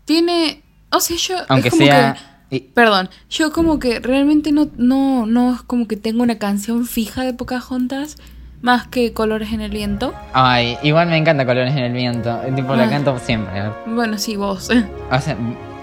[0.04, 0.62] tiene...
[0.92, 1.36] O sea, yo...
[1.38, 2.14] es Aunque como sea...
[2.50, 6.84] que- Perdón, yo como que realmente no, no, no es como que tengo una canción
[6.86, 8.16] fija de Pocahontas,
[8.62, 10.14] más que Colores en el Viento.
[10.32, 12.90] Ay, igual me encanta Colores en el Viento, tipo, la Ah.
[12.90, 13.52] canto siempre.
[13.86, 14.70] Bueno, sí, vos.
[15.10, 15.36] O sea,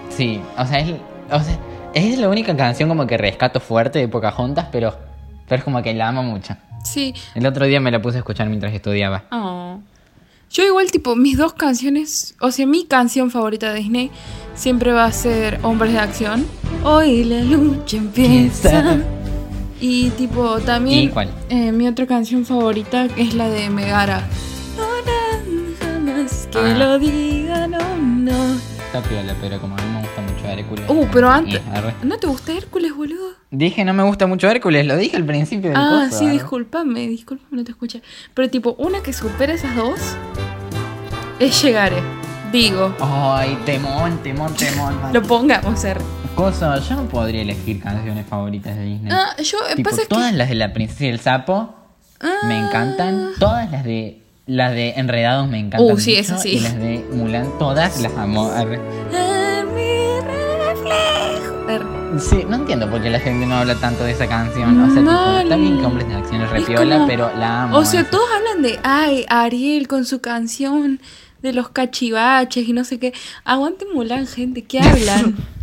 [0.10, 0.96] sí, o sea, es,
[1.32, 1.58] o sea,
[1.94, 4.98] es la única canción como que rescato fuerte de Pocahontas, pero,
[5.48, 6.56] pero es como que la amo mucho.
[6.84, 7.13] Sí.
[7.36, 9.26] El otro día me la puse a escuchar mientras estudiaba.
[9.32, 9.80] Oh.
[10.52, 14.10] Yo igual, tipo, mis dos canciones, o sea, mi canción favorita de Disney
[14.56, 16.46] siempre va a ser Hombres de Acción.
[16.84, 18.98] Hoy la lucha empieza.
[19.82, 21.30] Y tipo, también ¿Y cuál?
[21.50, 24.24] eh, mi otra canción favorita es la de Megara.
[24.78, 26.78] No, no, jamás que Ah.
[26.78, 28.54] lo diga, no, no.
[28.86, 30.86] Está piola, pero como a mí me gusta mucho Hércules.
[30.89, 31.56] Uh, pero antes.
[31.56, 31.94] eh, arre.
[32.04, 33.30] ¿No te gusta Hércules, boludo?
[33.52, 36.34] Dije, no me gusta mucho Hércules, lo dije al principio del Ah, coso, sí, arre.
[36.34, 38.02] discúlpame, discúlpame, no te escuché.
[38.34, 40.00] Pero tipo, una que supera esas dos
[41.39, 42.02] es Llegaré.
[42.52, 44.96] Digo, Ay, temón, temón, temón.
[45.13, 46.02] lo pongamos, R.
[46.36, 49.12] Coso, yo no podría elegir canciones favoritas de Disney.
[49.13, 50.38] Ah, yo, eh, tipo, pasa todas que...
[50.38, 51.76] las de la princesa y el sapo
[52.48, 52.68] me Ah.
[52.68, 53.30] encantan.
[53.39, 55.94] Todas las de las de Enredados me encantan.
[55.96, 56.54] Uh, sí, esas sí.
[56.54, 58.50] Y las de Mulan, todas las amo.
[58.52, 58.80] Arre.
[62.20, 64.82] Sí, no entiendo por qué la gente no habla tanto de esa canción.
[64.82, 67.63] O sea, tipo, está bien que Hombres de Acción es Es repiola, como- pero la
[67.63, 67.78] amo.
[67.78, 71.00] O sea, todos hablan de, ay, Ariel con su canción
[71.44, 73.13] de los cachivaches y no sé qué.
[73.46, 75.36] Aguante Mulan, gente, ¿qué hablan?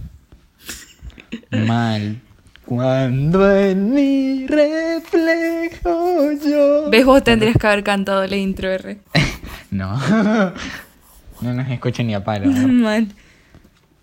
[1.51, 2.21] Mal.
[2.67, 6.91] Cuando en mi reflejo yo.
[6.91, 7.07] ¿Ves?
[7.07, 8.99] Vos tendrías que haber cantado la intro, R.
[9.71, 9.97] No.
[11.41, 12.47] no nos escuchan ni a palo.
[12.47, 12.69] ¿no?
[12.85, 13.09] Mal.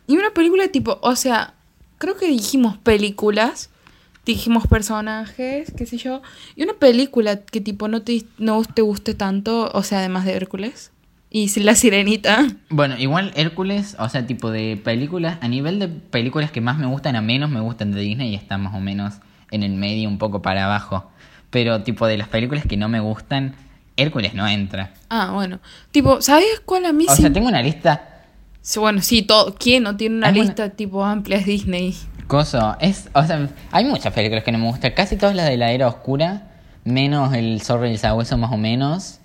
[0.08, 1.56] Y una película tipo, o sea,
[1.98, 3.70] creo que dijimos películas,
[4.26, 6.22] dijimos personajes, qué sé yo.
[6.56, 10.34] Y una película que tipo no te, no te guste tanto, o sea, además de
[10.34, 10.93] Hércules.
[11.36, 12.46] Y La Sirenita.
[12.70, 16.86] Bueno, igual Hércules, o sea, tipo de películas, a nivel de películas que más me
[16.86, 19.16] gustan, a menos me gustan de Disney y están más o menos
[19.50, 21.10] en el medio, un poco para abajo.
[21.50, 23.56] Pero tipo de las películas que no me gustan,
[23.98, 24.94] Hércules no entra.
[25.10, 25.60] Ah, bueno.
[25.90, 27.24] Tipo, ¿sabes cuál a mí O sí?
[27.24, 28.26] sea, tengo una lista.
[28.76, 31.96] Bueno, sí, todo, ¿quién no tiene una Hay una- lista tipo amplia de Disney?
[32.28, 35.58] Coso, es, o sea, hay muchas películas que no me gustan, casi todas las de
[35.58, 36.52] la era oscura,
[36.86, 39.20] menos el zorro y el sabueso más o menos.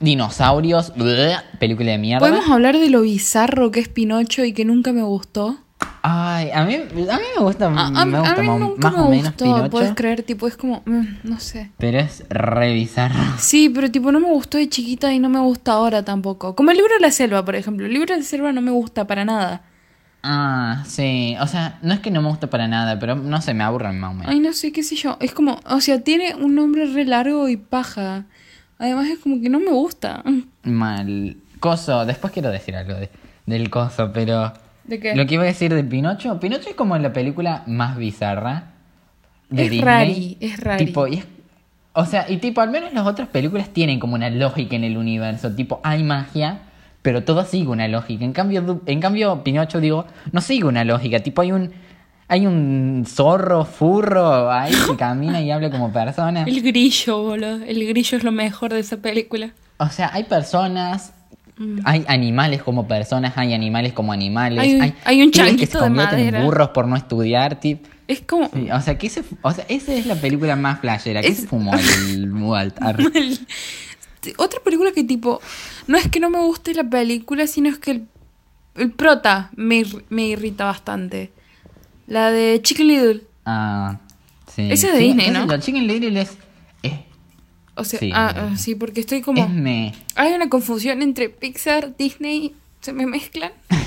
[0.00, 2.26] Dinosaurios, bleh, película de mierda.
[2.26, 5.58] ¿Podemos hablar de lo bizarro que es Pinocho y que nunca me gustó?
[6.02, 6.84] Ay, a mí, a
[7.18, 9.94] mí me gusta, A, a- mí mo- nunca más me o menos gustó, Pinocho, puedes
[9.94, 11.70] creer, tipo, es como, mm, no sé.
[11.78, 13.18] pero es re bizarro.
[13.38, 16.54] Sí, pero tipo no me gustó de chiquita y no me gusta ahora tampoco.
[16.56, 17.84] Como el libro de la selva, por ejemplo.
[17.86, 19.62] El libro de la selva no me gusta para nada.
[20.22, 23.52] Ah, sí, o sea, no es que no me gusta para nada, pero no sé,
[23.54, 24.32] me aburren más o menos.
[24.32, 25.16] Ay, no sé, qué sé yo.
[25.20, 28.24] Es como, o sea, tiene un nombre re largo y paja.
[28.80, 30.24] Además es como que no me gusta.
[30.64, 31.36] Mal.
[31.60, 33.10] Coso, después quiero decir algo de-
[33.46, 34.52] del coso, pero...
[34.84, 35.14] ¿De qué?
[35.14, 38.72] Lo que iba a decir de Pinocho, Pinocho es como la película más bizarra,
[39.50, 39.84] de Es Disney.
[39.84, 40.86] rari, es rari.
[40.86, 41.26] Tipo, y es-
[41.92, 44.96] o sea, y tipo, al menos las otras películas tienen como una lógica en el
[44.96, 45.54] universo.
[45.54, 46.60] Tipo, hay magia,
[47.02, 48.24] pero todo sigue una lógica.
[48.24, 51.20] En cambio, en cambio Pinocho, digo, no sigue una lógica.
[51.20, 51.72] Tipo, hay un,
[52.30, 56.44] hay un zorro furro ahí que camina y habla como persona.
[56.44, 57.62] El grillo, boludo.
[57.64, 59.50] El grillo es lo mejor de esa película.
[59.78, 61.12] O sea, hay personas,
[61.84, 64.60] hay animales como personas, hay animales como animales.
[64.60, 66.44] Hay un- hay, hay un que se de convierten en madera.
[66.44, 67.84] burros por no estudiar, tip.
[68.06, 68.48] Es como...
[68.52, 71.20] Sí, o sea, que ese, o sea, esa es la película más flashera.
[71.22, 72.80] ¿Qué Es- se fumó el Walt?
[72.80, 73.04] Arre.
[73.14, 73.38] El-
[74.36, 75.40] Otra película que tipo,
[75.86, 78.06] no es que no me guste la película, sino es que el,
[78.76, 81.32] el prota me, me irrita bastante.
[82.10, 83.22] La de Chicken Little.
[83.46, 83.98] Ah,
[84.54, 84.70] sí.
[84.70, 85.46] Esa es de Sí, Disney, ¿no?
[85.46, 86.36] yo, Chicken Little es,
[86.82, 86.92] es,
[87.76, 88.10] O sea, Sí.
[88.12, 89.42] ah, ah, sí, porque estoy como...
[89.42, 89.94] es me.
[90.16, 93.52] Hay una confusión entre Pixar, Disney, se me mezclan.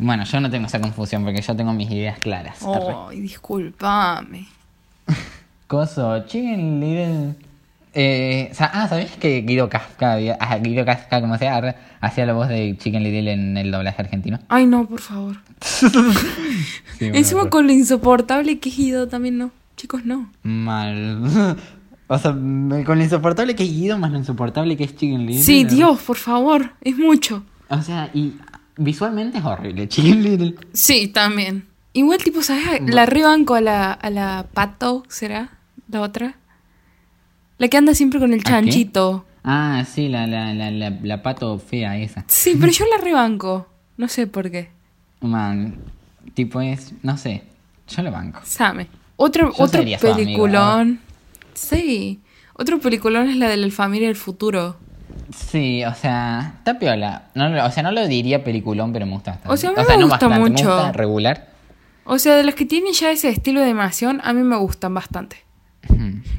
[0.00, 2.58] Bueno, yo no tengo esa confusión porque yo tengo mis ideas claras.
[2.64, 4.46] Ay, discúlpame.
[5.66, 7.34] Coso, Chicken Little.
[8.00, 12.46] Eh, ah, ¿sabés que Guido Casca, había- ah, Guido Casca, como sea, hacía la voz
[12.48, 14.38] de Chicken Little en el doblaje argentino?
[14.48, 15.36] Ay, no, por favor.
[16.98, 17.50] Sí, Encima arre.
[17.50, 19.50] con lo insoportable que es Guido también no.
[19.76, 20.30] Chicos, no.
[20.42, 21.22] Mal.
[22.08, 25.42] o sea, con lo insoportable que es Guido más lo insoportable que es Chicken Little.
[25.42, 25.64] Sí.
[25.64, 26.72] Dios, por favor.
[26.80, 27.44] Es mucho.
[27.68, 28.34] O sea, y
[28.76, 30.54] visualmente es horrible, Chicken Little.
[30.72, 31.66] Sí, también.
[31.94, 32.80] Igual, tipo, ¿sabes?
[32.86, 35.50] La rebanco a la, a la Pato, ¿será?
[35.90, 36.36] La otra.
[37.58, 39.24] La que anda siempre con el chanchito.
[39.44, 42.24] Ah, sí, la, la, la, la, la pato fea esa.
[42.28, 43.66] Sí, pero yo la rebanco.
[43.96, 44.70] No sé por qué.
[45.20, 45.76] Man,
[46.34, 47.42] tipo es, no sé,
[47.88, 48.40] yo lo banco.
[48.44, 48.86] Same.
[49.16, 51.00] Otro, otro peliculón.
[51.54, 52.20] Sí.
[52.54, 54.76] Otro peliculón es la de la familia del futuro.
[55.34, 57.24] Sí, o sea, está piola.
[57.34, 59.54] No, o sea, no lo diría peliculón, pero me gusta bastante.
[59.54, 60.64] O sea, a mí me no gusta bastante, mucho.
[60.64, 61.48] Me gusta regular.
[62.04, 64.94] O sea, de las que tienen ya ese estilo de animación, a mí me gustan
[64.94, 65.47] bastante.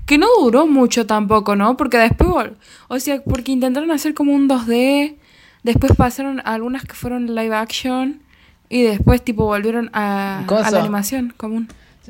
[0.06, 1.78] Que no duró mucho tampoco, ¿no?
[1.78, 2.52] Porque después,
[2.88, 5.16] o sea, porque intentaron hacer como un 2D,
[5.64, 8.22] después pasaron a algunas que fueron live action
[8.70, 11.68] y después tipo volvieron a, a la animación común.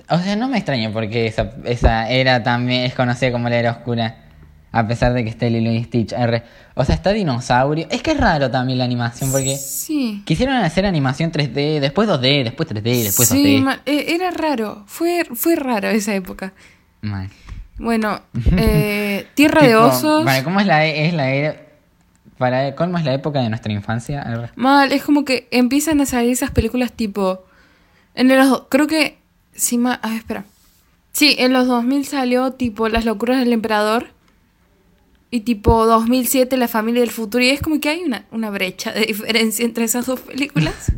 [0.10, 3.72] O sea, no me extraña porque esa, esa era también es conocida como la era
[3.72, 4.26] oscura.
[4.72, 6.13] A pesar de que esté Lilo y Stitch.
[6.13, 6.44] R.
[6.76, 7.88] O sea, está dinosaurio.
[7.89, 10.22] Es que es raro también la animación porque Sí.
[10.26, 13.63] quisieron hacer animación 3D, después 2D, después 3D, después sí, 2D.
[13.63, 16.54] ma- e- era raro, fue, fue raro esa época.
[17.02, 17.30] Man.
[17.78, 18.22] Bueno,
[18.58, 20.26] eh, Tierra de Osos.
[20.26, 21.56] Para, ¿cómo es la, es la era?
[22.38, 24.52] Para, ¿cómo es la época de nuestra infancia?
[24.56, 27.46] Mal, es como que empiezan a salir esas películas tipo.
[28.16, 28.64] En los.
[28.70, 29.18] Creo que.
[29.54, 30.46] Sí, ma- ah, espera.
[31.12, 34.08] Sí, en los 2000 salió tipo Las locuras del emperador.
[35.32, 37.44] Y tipo 2007 La familia del futuro.
[37.44, 40.92] Y es como que hay una, una brecha de diferencia entre esas dos películas.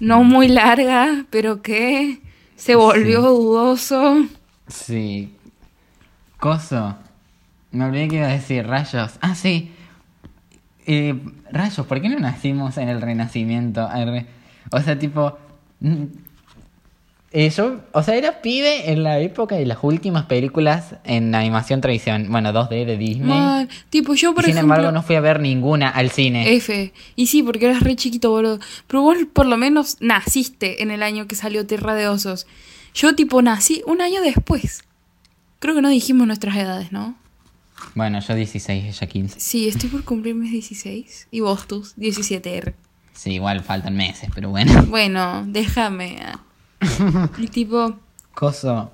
[0.00, 2.20] No muy larga, pero que
[2.56, 4.26] se volvió dudoso.
[4.68, 5.34] Sí.
[6.38, 6.96] Coso.
[7.70, 9.18] Me olvidé que iba a decir rayos.
[9.20, 9.72] Ah, sí.
[10.86, 11.14] Eh,
[11.50, 13.88] rayos, ¿por qué no nacimos en el Renacimiento?
[14.70, 15.36] O sea, tipo.
[15.80, 16.04] mm,
[17.30, 21.82] eh, yo, o sea, era pibe en la época de las últimas películas en animación
[21.82, 23.28] tradicional, bueno, 2D de Disney.
[23.28, 23.68] Mal.
[23.90, 24.76] Tipo, yo por Sin ejemplo.
[24.76, 26.54] embargo, no fui a ver ninguna al cine.
[26.54, 26.94] F.
[27.16, 28.60] Y sí, porque eras re chiquito, boludo.
[28.86, 32.46] Pero vos por lo menos naciste en el año que salió Tierra de Osos.
[32.98, 34.82] Yo tipo nací un año después.
[35.60, 37.14] Creo que no dijimos nuestras edades, ¿no?
[37.94, 39.38] Bueno, yo 16, ella 15.
[39.38, 41.28] Sí, estoy por cumplir mis 16.
[41.30, 42.74] Y vos tus 17R.
[43.12, 44.82] Sí, igual faltan meses, pero bueno.
[44.88, 46.18] Bueno, déjame.
[46.24, 46.40] ah.
[47.38, 48.00] Y tipo...
[48.34, 48.90] Coso.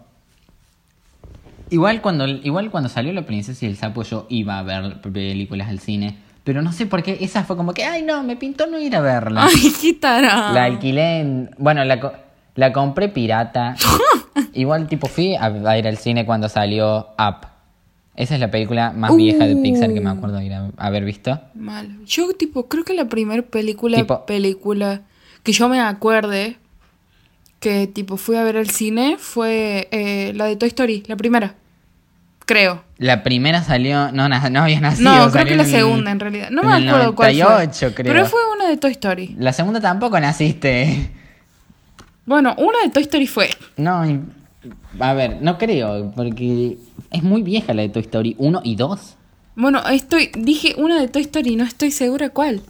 [1.71, 5.69] Igual cuando, igual cuando salió La Princesa y el Sapo yo iba a ver películas
[5.69, 6.19] al cine.
[6.45, 8.95] Pero no sé por qué esa fue como que, ay no, me pintó no ir
[8.97, 9.47] a verla.
[9.47, 10.53] Ay, qué tarado.
[10.53, 11.51] La alquilé en...
[11.57, 12.23] Bueno, la,
[12.55, 13.75] la compré pirata.
[14.53, 17.47] igual tipo fui a, a ir al cine cuando salió Up.
[18.17, 21.05] Esa es la película más vieja de Pixar que me acuerdo de ir a- haber
[21.05, 21.40] visto.
[21.55, 21.99] Mal.
[22.07, 25.01] Yo tipo, creo que la primera película, Tipo- película
[25.43, 26.57] que yo me acuerde
[27.59, 31.55] que tipo fui a ver al cine fue eh, la de Toy Story, la primera.
[32.47, 32.85] Creo.
[32.99, 34.12] La primera salió...
[34.12, 35.11] No, no había nacido.
[35.12, 36.51] No, creo que la en segunda en realidad.
[36.51, 37.95] No en me acuerdo cuál 98, fue.
[37.95, 38.12] creo.
[38.12, 39.35] Pero fue una de Toy Story.
[39.38, 41.11] La segunda tampoco naciste.
[42.26, 43.50] Bueno, una de Toy Story fue.
[43.76, 44.02] No,
[45.00, 46.78] a ver, no creo, porque
[47.10, 49.16] es muy vieja la de Toy Story 1 y 2.
[49.56, 52.60] Bueno, estoy dije una de Toy Story, no estoy segura cuál.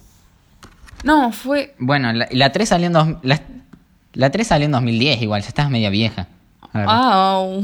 [1.03, 3.41] No, fue Bueno, la, la 3 salió en dos, la,
[4.13, 6.27] la 3 salió en 2010 igual, ya estabas media vieja.
[6.73, 6.87] A ver.
[6.89, 7.63] Au.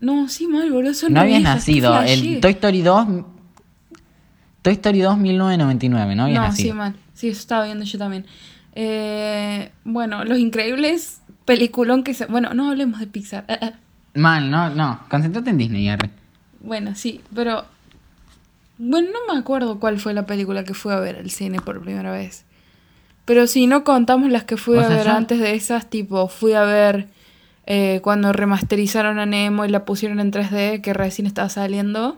[0.00, 0.94] No, sí, mal, boludo.
[0.94, 2.00] Son no habías viejas, nacido.
[2.02, 3.06] El Toy Story 2.
[4.62, 6.68] Toy Story 2 1999, no habías No, nacido.
[6.68, 6.94] sí, mal.
[7.14, 8.26] Sí, eso estaba viendo yo también.
[8.80, 12.26] Eh, bueno, Los Increíbles peliculón que se...
[12.26, 13.44] Bueno, no hablemos de Pixar.
[14.14, 15.00] Mal, no, no.
[15.10, 16.10] Concéntrate en Disney, Arre.
[16.60, 17.64] Bueno, sí, pero...
[18.78, 21.80] Bueno, no me acuerdo cuál fue la película que fui a ver al cine por
[21.82, 22.44] primera vez.
[23.24, 26.52] Pero si no contamos las que fui a ver yo- antes de esas, tipo, fui
[26.52, 27.08] a ver
[27.66, 32.16] eh, cuando remasterizaron a Nemo y la pusieron en 3D, que recién estaba saliendo.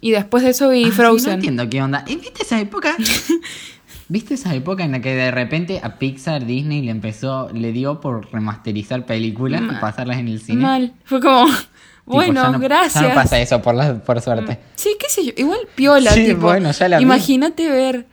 [0.00, 1.32] Y después de eso vi Ah, sí, no Frozen.
[1.34, 2.04] entiendo qué onda.
[2.08, 2.96] ¿Y ¿Viste esa época?
[4.08, 8.00] ¿Viste esa época en la que de repente a Pixar Disney le empezó, le dio
[8.00, 9.80] por remasterizar películas y Mal.
[9.80, 10.62] pasarlas en el cine?
[10.62, 10.92] Mal.
[11.04, 11.62] Fue como, Tipo,
[12.06, 13.02] bueno, ya no- gracias.
[13.02, 14.58] Ya no pasa eso, por, la, por suerte.
[14.76, 15.32] Sí, qué sé yo.
[15.36, 16.42] Igual piola, Sí, tipo.
[16.42, 17.02] bueno, ya la vi.
[17.02, 18.06] Imagínate ver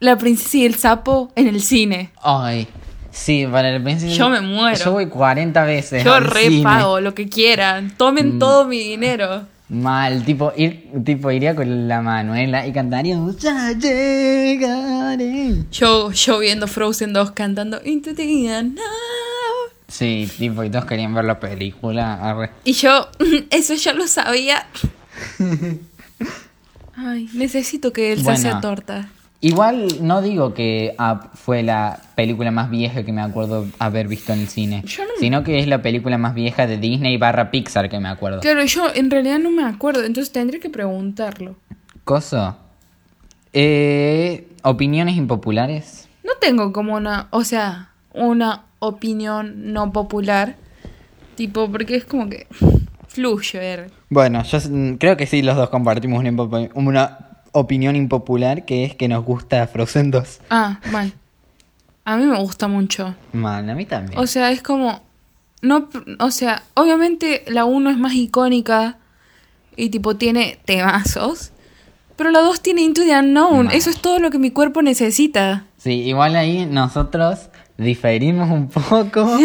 [0.00, 2.10] La princesa y el sapo en el cine.
[2.22, 2.66] Ay,
[3.12, 4.12] sí, para el príncipe.
[4.14, 4.84] Yo me muero.
[4.84, 6.02] Yo voy 40 veces.
[6.04, 6.62] Yo al re cine.
[6.64, 7.92] pago lo que quieran.
[7.96, 8.38] Tomen Mm.
[8.40, 9.42] todo mi dinero.
[9.70, 15.64] Mal, tipo, ir, tipo, iría con la Manuela y cantaría Ya llegaré.
[15.70, 18.24] Yo, yo viendo Frozen 2 cantando Into the
[18.62, 18.74] Now.
[19.86, 22.14] Sí, tipo, y todos querían ver la película.
[22.14, 22.50] arre.
[22.64, 23.08] Y yo,
[23.50, 24.66] eso ya lo sabía.
[26.96, 28.38] Ay, necesito que Elsa Bueno.
[28.40, 29.08] sea torta.
[29.40, 34.32] Igual no digo que Up fue la película más vieja que me acuerdo haber visto
[34.32, 37.52] en el cine, Yo no- sino que es la película más vieja de Disney barra
[37.52, 38.40] Pixar que me acuerdo.
[38.40, 41.54] Claro, yo en realidad no me acuerdo, entonces tendré que preguntarlo.
[42.04, 42.56] Coso.
[43.52, 46.08] Eh, opiniones impopulares.
[46.24, 50.56] No tengo como una, o sea, una opinión no popular.
[51.36, 52.48] Tipo, porque es como que
[53.06, 53.86] fluye.
[54.10, 54.58] Bueno, yo
[54.98, 56.24] creo que sí, los dos compartimos
[56.74, 60.40] una opinión impopular que es que nos gusta Frozen 2.
[60.50, 61.12] Ah, mal.
[62.04, 63.14] A mí me gusta mucho.
[63.32, 64.18] Man, a mí también.
[64.18, 65.02] O sea, es como.
[65.60, 65.88] No,
[66.20, 68.96] o sea, obviamente la 1 es más icónica
[69.76, 71.52] y tipo tiene temazos.
[72.16, 73.66] Pero la 2 tiene Into the Unknown.
[73.66, 73.74] Mal.
[73.74, 75.64] Eso es todo lo que mi cuerpo necesita.
[75.76, 79.24] Sí, igual ahí nosotros diferimos un poco.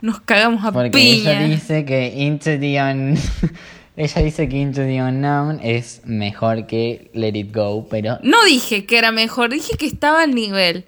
[0.00, 1.32] Nos cagamos a Porque piña.
[1.44, 2.78] ella dice que Into the
[3.96, 8.86] ella dice que Into the Unknown es mejor que Let It Go, pero No dije
[8.86, 10.84] que era mejor, dije que estaba al nivel.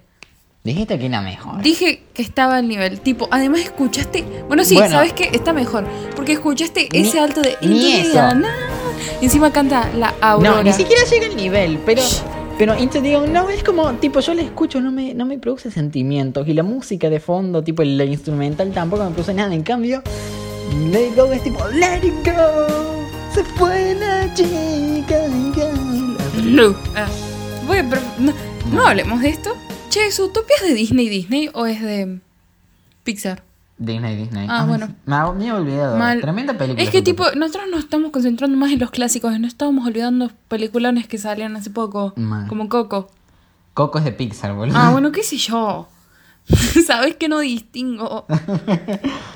[0.63, 1.61] dijiste que era mejor.
[1.61, 2.99] Dije que estaba al nivel.
[2.99, 4.23] Tipo, además escuchaste.
[4.47, 4.89] Bueno, sí, Bueno.
[4.95, 5.29] ¿sabes qué?
[5.33, 5.85] Está mejor.
[6.15, 7.55] Porque escuchaste Ni- ese alto de.
[7.61, 8.19] ni Into the eso.
[8.33, 8.53] Unknown.
[9.21, 10.55] Y encima canta la Aurora.
[10.57, 12.01] No, ni siquiera llega al nivel, pero
[12.57, 15.69] pero Into the Unknown es como tipo yo la escucho, no me no me produce
[15.69, 20.01] sentimientos y la música de fondo, tipo el instrumental tampoco me produce nada, en cambio
[20.73, 23.05] Let It Go es tipo Let It Go.
[23.33, 25.17] Se fue la chica.
[26.43, 26.75] No.
[26.95, 27.07] Ah.
[27.67, 28.33] Bueno, pero no,
[28.71, 29.55] no hablemos de esto.
[29.89, 32.19] Che, ¿su utopía es de Disney Disney o es de
[33.03, 33.43] Pixar?
[33.77, 34.47] Disney, Disney.
[34.49, 34.89] Ah, bueno.
[35.05, 35.97] Me había olvidado.
[35.97, 36.21] Mal.
[36.21, 36.83] Tremenda película.
[36.83, 40.31] Es que tipo, nosotros nos estamos concentrando más en los clásicos y no estábamos olvidando
[40.47, 42.13] peliculones que salían hace poco.
[42.15, 42.47] Mal.
[42.47, 43.09] Como Coco.
[43.73, 44.77] Coco es de Pixar, boludo.
[44.77, 45.89] Ah, bueno, qué sé yo.
[46.85, 48.25] Sabes que no distingo.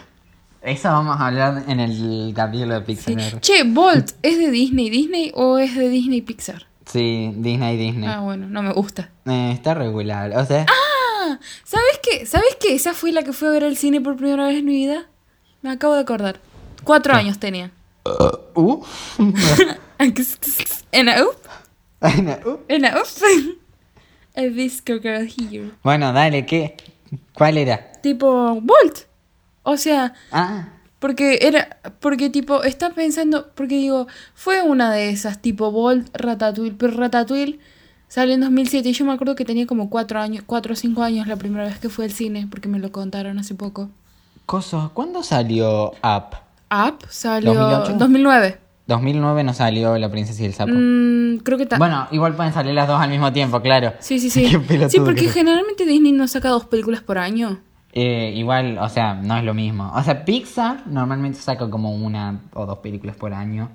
[0.61, 3.13] Eso vamos a hablar en el capítulo de Pixar.
[3.21, 3.29] Sí.
[3.31, 6.65] Sí, Che, Bolt, ¿es de Disney Disney o es de Disney Pixar?
[6.91, 8.07] Disney, Disney.
[8.09, 9.09] Ah, bueno, no me gusta.
[9.25, 10.31] Eh, está regular.
[10.35, 12.25] O sea, Ah, ¿sabes qué?
[12.25, 12.73] ¿Sabes qué?
[12.73, 15.05] Esa fue la que fui a ver al cine por primera vez en mi vida.
[15.61, 16.39] Me acabo de acordar.
[16.83, 17.71] Cuatro años tenía.
[18.55, 18.83] uh.
[20.91, 21.35] En a up,
[22.45, 22.57] uh.
[22.67, 23.07] en a up.
[24.35, 25.71] A disco girl here.
[25.83, 26.75] bueno, dale, ¿qué?
[27.33, 27.91] ¿Cuál era?
[28.01, 29.08] Tipo, Bolt.
[29.71, 35.41] O sea, Ah, porque era, porque tipo, está pensando, porque digo, fue una de esas,
[35.41, 37.59] tipo Bolt, Ratatouille, pero Ratatouille
[38.07, 41.03] salió en 2007 y yo me acuerdo que tenía como cuatro años, cuatro o cinco
[41.03, 43.89] años la primera vez que fui al cine, porque me lo contaron hace poco.
[44.45, 46.35] Coso, ¿cuándo salió Up?
[46.71, 47.93] Up salió 2008.
[47.97, 48.57] 2009.
[48.87, 50.71] 2009 no salió La Princesa y el Sapo.
[50.73, 53.93] Mm, creo que ta- Bueno, igual pueden salir las dos al mismo tiempo, claro.
[53.99, 54.47] Sí, sí, sí.
[54.89, 57.59] Sí, porque generalmente Disney no saca dos películas por año.
[57.93, 59.91] Eh, igual, o sea, no es lo mismo.
[59.95, 63.69] O sea, Pixar normalmente saca como una o dos películas por año.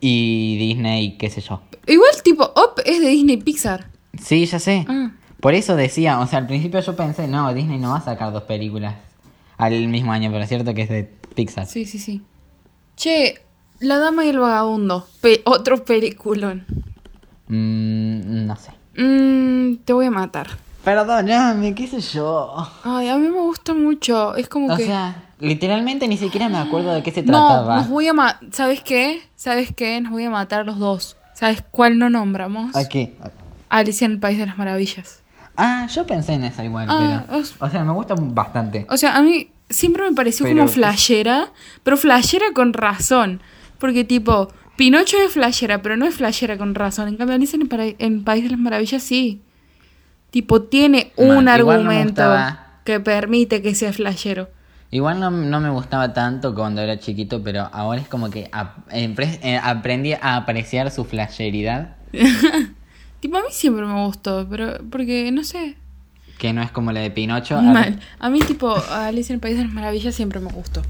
[0.00, 1.60] Y Disney, qué sé yo.
[1.86, 3.86] Igual, tipo, Up es de Disney Pixar.
[4.18, 4.86] Sí, ya sé.
[4.88, 5.10] Ah.
[5.40, 8.32] Por eso decía, o sea, al principio yo pensé, no, Disney no va a sacar
[8.32, 8.94] dos películas
[9.58, 11.04] al mismo año, pero es cierto que es de
[11.34, 11.66] Pixar.
[11.66, 12.22] Sí, sí, sí.
[12.96, 13.42] Che,
[13.80, 15.06] La Dama y el Vagabundo.
[15.20, 16.64] Pe- otro peliculón.
[17.48, 18.70] Mm, no sé.
[18.96, 20.48] Mm, te voy a matar.
[20.94, 22.52] Perdóname, qué sé yo.
[22.82, 24.34] Ay, a mí me gusta mucho.
[24.34, 24.86] Es como O que.
[24.86, 27.76] sea, literalmente ni siquiera me acuerdo de qué se no, trataba.
[27.76, 28.48] nos voy a matar.
[28.52, 29.22] ¿Sabes qué?
[29.36, 30.00] ¿Sabes qué?
[30.00, 31.16] Nos voy a matar los dos.
[31.34, 32.74] ¿Sabes cuál no nombramos?
[32.74, 33.14] ¿A qué?
[33.68, 35.22] Alicia en el País de las Maravillas.
[35.56, 37.42] Ah, yo pensé en esa igual, Ah, pero...
[37.60, 38.84] O sea, me gusta bastante.
[38.90, 41.52] O sea, a mí siempre me pareció Pero- como flashera,
[41.84, 43.40] pero flashera con razón.
[43.78, 47.06] Porque tipo, Pinocho es flashera, pero no es flashera con razón.
[47.08, 49.40] En cambio, Alicia en, el en País de las Maravillas sí.
[50.30, 52.04] Tipo, tiene un Man, argumento.
[52.22, 52.66] gustaba.
[52.84, 54.48] que permite que sea flashero.
[54.92, 58.88] Igual no, no me gustaba tanto cuando era chiquito, pero ahora es como que ap-
[58.92, 61.96] eh, aprendí a apreciar su flasheridad,
[63.20, 65.76] Tipo, a mí siempre me gustó, pero porque, no sé,
[66.38, 67.60] que no es como la de Pinocho.
[67.60, 68.00] mal.
[68.18, 70.82] A mí, tipo, Alicia en el País de las Maravillas siempre me gustó.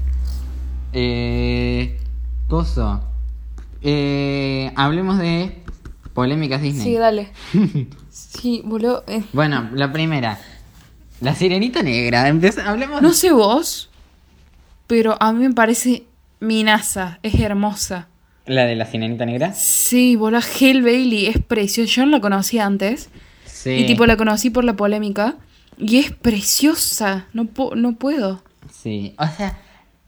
[0.93, 1.99] Eh,
[2.47, 3.01] coso.
[3.81, 5.61] Eh, hablemos de
[6.13, 6.83] polémicas Disney.
[6.85, 7.29] Sí, dale.
[8.09, 9.03] Sí, boludo.
[9.07, 10.39] eh, Bueno, la primera.
[11.21, 12.27] La sirenita negra.
[12.27, 13.89] Empieza, hablemos No sé vos,
[14.87, 16.03] pero a mí me parece
[16.39, 18.07] minaza, es hermosa.
[18.45, 19.53] ¿La de la sirenita negra?
[19.53, 21.91] Sí, boludo, Hale Bailey es preciosa.
[21.91, 23.09] Yo no la conocía antes.
[23.45, 23.69] Sí.
[23.71, 25.35] Y tipo la conocí por la polémica.
[25.77, 27.27] Y es preciosa.
[27.33, 28.43] No, po- no puedo.
[28.71, 29.13] Sí.
[29.19, 29.57] O sea,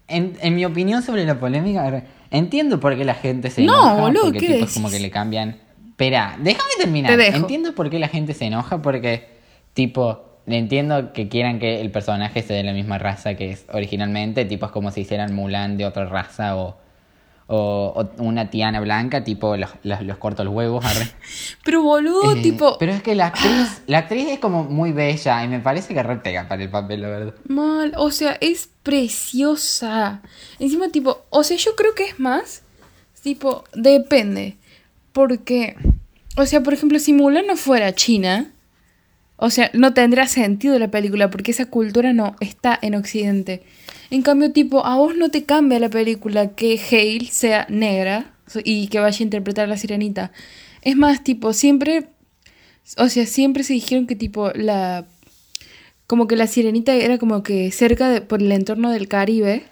[0.08, 4.02] en, en mi opinión sobre la polémica, entiendo por qué la gente se No, enoja.
[4.02, 5.58] boludo, porque ¿qué tipo, es como que le cambian.
[5.94, 7.12] Espera, déjame terminar.
[7.12, 7.38] Te dejo.
[7.38, 9.30] Entiendo por qué la gente se enoja, porque,
[9.74, 14.44] tipo, entiendo que quieran que el personaje sea de la misma raza que es originalmente.
[14.46, 16.82] Tipo, es como si hicieran Mulan de otra raza o.
[17.46, 20.84] O, o una Tiana blanca, tipo los, los, los corto los huevos.
[20.86, 21.08] arre.
[21.66, 22.78] Pero boludo, Eh, tipo.
[22.80, 26.02] Pero es que la actriz, la actriz es como muy bella y me parece que
[26.02, 27.34] re pega para el papel, la verdad.
[27.48, 30.22] Mal, o sea, es preciosa.
[30.58, 32.64] Encima, tipo, o sea, yo creo que es más,
[33.22, 34.58] tipo, depende.
[35.14, 35.76] Porque,
[36.36, 38.52] o sea, por ejemplo, si Mulan no fuera China,
[39.38, 43.64] o sea, no tendría sentido la película porque esa cultura no está en Occidente.
[44.10, 48.34] En cambio, tipo, a vos no te cambia la película que Hale sea negra
[48.64, 50.32] y que vaya a interpretar a la sirenita.
[50.82, 52.10] Es más, tipo, siempre,
[52.98, 55.06] o sea, siempre se dijeron que, tipo, la
[56.08, 59.64] como que la sirenita era como que cerca de, por el entorno del Caribe.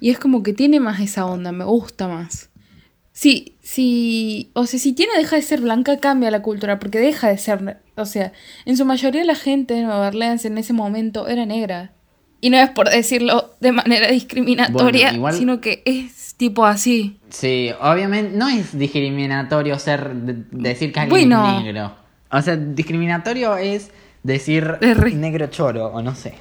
[0.00, 2.50] Y es como que tiene más esa onda, me gusta más.
[3.12, 7.28] Sí, sí, o sea, si tiene deja de ser blanca, cambia la cultura, porque deja
[7.28, 8.32] de ser, o sea,
[8.66, 11.92] en su mayoría la gente de Nueva Orleans en ese momento era negra.
[12.40, 17.18] Y no es por decirlo de manera discriminatoria, Bueno, igual- sino que es tipo así.
[17.30, 21.58] Sí, obviamente no es discriminatorio ser de- decir que alguien Bueno.
[21.58, 21.94] es negro.
[22.32, 23.92] O sea, discriminatorio es
[24.24, 26.34] decir Es re- negro choro o no sé.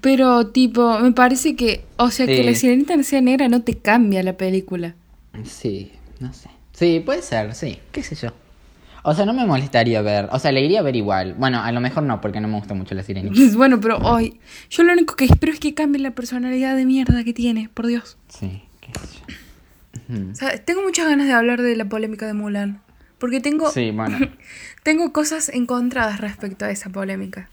[0.00, 3.78] Pero tipo, me parece que, o sea, que la sirenita no sea negra no te
[3.78, 4.94] cambia la película.
[5.44, 6.50] Sí, no sé.
[6.72, 8.32] Sí, puede ser, sí, qué sé yo.
[9.04, 11.34] O sea, no me molestaría ver, o sea, le iría a ver igual.
[11.34, 13.40] Bueno, a lo mejor no, porque no me gusta mucho la sirenita.
[13.56, 14.38] Bueno, pero hoy,
[14.70, 17.86] yo lo único que espero es que cambie la personalidad de mierda que tiene, por
[17.86, 18.16] Dios.
[18.28, 20.30] Sí, qué sé yo.
[20.30, 22.80] O sea, tengo muchas ganas de hablar de la polémica de Mulan.
[23.18, 24.18] Porque tengo, Sí, bueno,
[24.82, 27.50] tengo cosas encontradas respecto a esa polémica.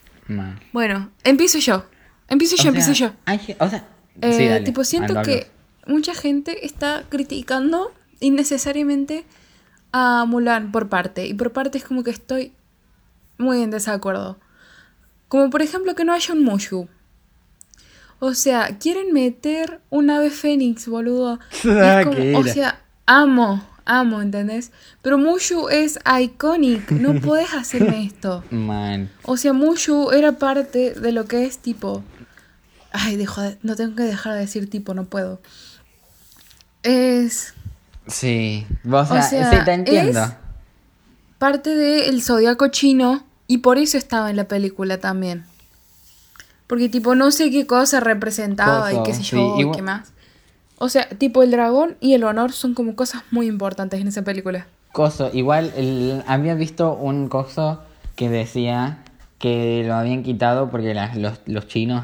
[0.72, 1.86] Bueno, empiezo yo.
[2.28, 3.13] Empiezo yo, empiezo yo.
[3.26, 3.88] hay o sea,
[4.22, 5.47] Eh, sí, dale, tipo, siento que
[5.88, 9.26] mucha gente está criticando innecesariamente
[9.91, 11.26] a Mulan por parte.
[11.28, 12.53] Y por parte es como que estoy
[13.38, 14.38] muy en desacuerdo.
[15.28, 16.88] Como por ejemplo que no haya un Mushu.
[18.20, 21.39] O sea, quieren meter un ave fénix, boludo.
[21.51, 24.72] Es Ah, como- ¿qué o sea, amo, amo, ¿entendés?
[25.01, 26.91] Pero Mushu es iconic.
[26.91, 28.43] No puedes hacerme esto.
[28.51, 29.09] Man.
[29.24, 32.03] O sea, Mushu era parte de lo que es tipo.
[32.91, 35.41] Ay, dejo de- no tengo que dejar de decir tipo, no puedo.
[36.84, 37.53] Es
[38.08, 40.22] Sí, vos, o O sea, sí, te entiendo.
[40.24, 40.34] es-
[41.38, 45.45] parte del zodiaco chino y por eso estaba en la película también.
[46.68, 50.12] Porque tipo, no sé qué cosa representaba y qué sé sí, yo, y qué más.
[50.78, 54.24] O sea, tipo, el dragón y el honor son como cosas muy importantes en esa
[54.24, 54.66] película.
[54.91, 57.82] Coso, igual el- había visto un coso
[58.16, 58.99] que decía
[59.39, 62.03] que lo habían quitado porque las- los, los chinos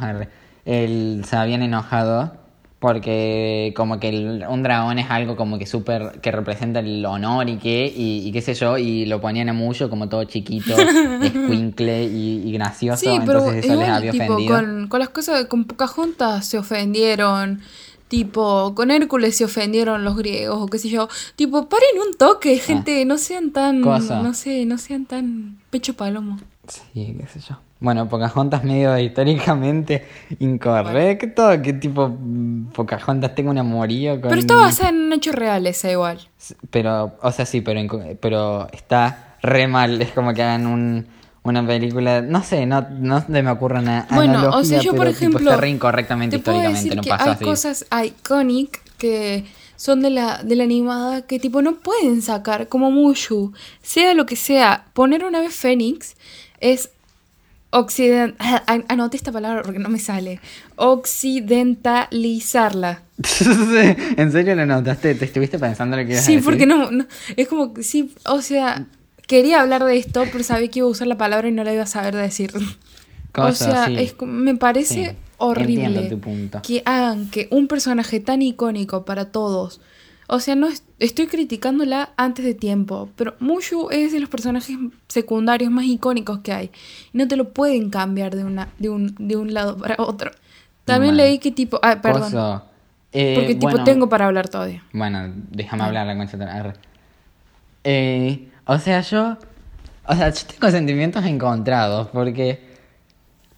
[0.65, 2.35] el- se habían enojado
[2.81, 7.47] porque como que el- un dragón es algo como que súper que representa el honor
[7.47, 10.75] y qué y, y qué sé yo y lo ponían a mucho como todo chiquito,
[11.23, 14.55] escuincle y, y gracioso, Sí, pero entonces eso les había tipo, ofendido.
[14.55, 17.61] con, con las cosas, con Pocahontas se ofendieron.
[18.07, 21.07] Tipo, con Hércules se ofendieron los griegos o qué sé yo.
[21.37, 24.21] Tipo, paren un toque, gente, no sean tan, Cosa.
[24.21, 26.37] no sé, no sean tan pecho palomo.
[26.67, 27.57] Sí, qué sé yo.
[27.81, 30.05] Bueno, Pocahontas medio históricamente
[30.39, 32.15] incorrecto, que tipo
[32.73, 34.29] Pocahontas tenga un amorío con...
[34.29, 36.19] Pero está basada en hechos reales, igual.
[36.69, 37.81] Pero, o sea, sí, pero,
[38.19, 39.99] pero está re mal.
[39.99, 41.07] Es como que hagan un,
[41.41, 42.21] una película.
[42.21, 45.49] No sé, no, no me ocurre una Bueno, o sea, yo por pero, tipo, ejemplo,
[45.49, 47.45] está re incorrectamente te puedo históricamente, decir no que pasó hay así.
[47.45, 52.91] cosas iconic que son de la, de la animada que tipo no pueden sacar, como
[52.91, 56.15] Mushu, sea lo que sea, poner una vez Fénix
[56.59, 56.91] es
[57.71, 58.35] occident...
[58.87, 60.39] Anoté esta palabra porque no me sale.
[60.75, 63.01] Occidentalizarla.
[64.17, 65.15] ¿En serio lo notaste?
[65.15, 67.05] ¿Te estuviste pensando lo que ibas a Sí, porque no, no-
[67.35, 68.85] Es como sí, o sea,
[69.27, 71.73] quería hablar de esto, pero sabía que iba a usar la palabra y no la
[71.73, 72.51] iba a saber decir.
[73.33, 73.95] O sea, sí.
[73.97, 76.61] es, me parece Sí, horrible entiendo tu punto.
[76.63, 79.79] que hagan que un personaje tan icónico para todos.
[80.27, 84.77] O sea, no es- estoy criticándola antes de tiempo, pero Mushu es de los personajes
[85.07, 86.71] secundarios más icónicos que hay.
[87.11, 90.31] Y no te lo pueden cambiar de, una, de, un, de un lado para otro.
[90.85, 91.79] También leí que tipo...
[91.81, 92.61] Ah, perdón.
[93.13, 94.83] Eh, porque tipo bueno, tengo para hablar todavía.
[94.93, 96.73] Bueno, déjame hablar la concha.
[97.83, 99.37] Eh, o sea, yo.
[100.07, 102.61] O sea, yo tengo sentimientos encontrados porque.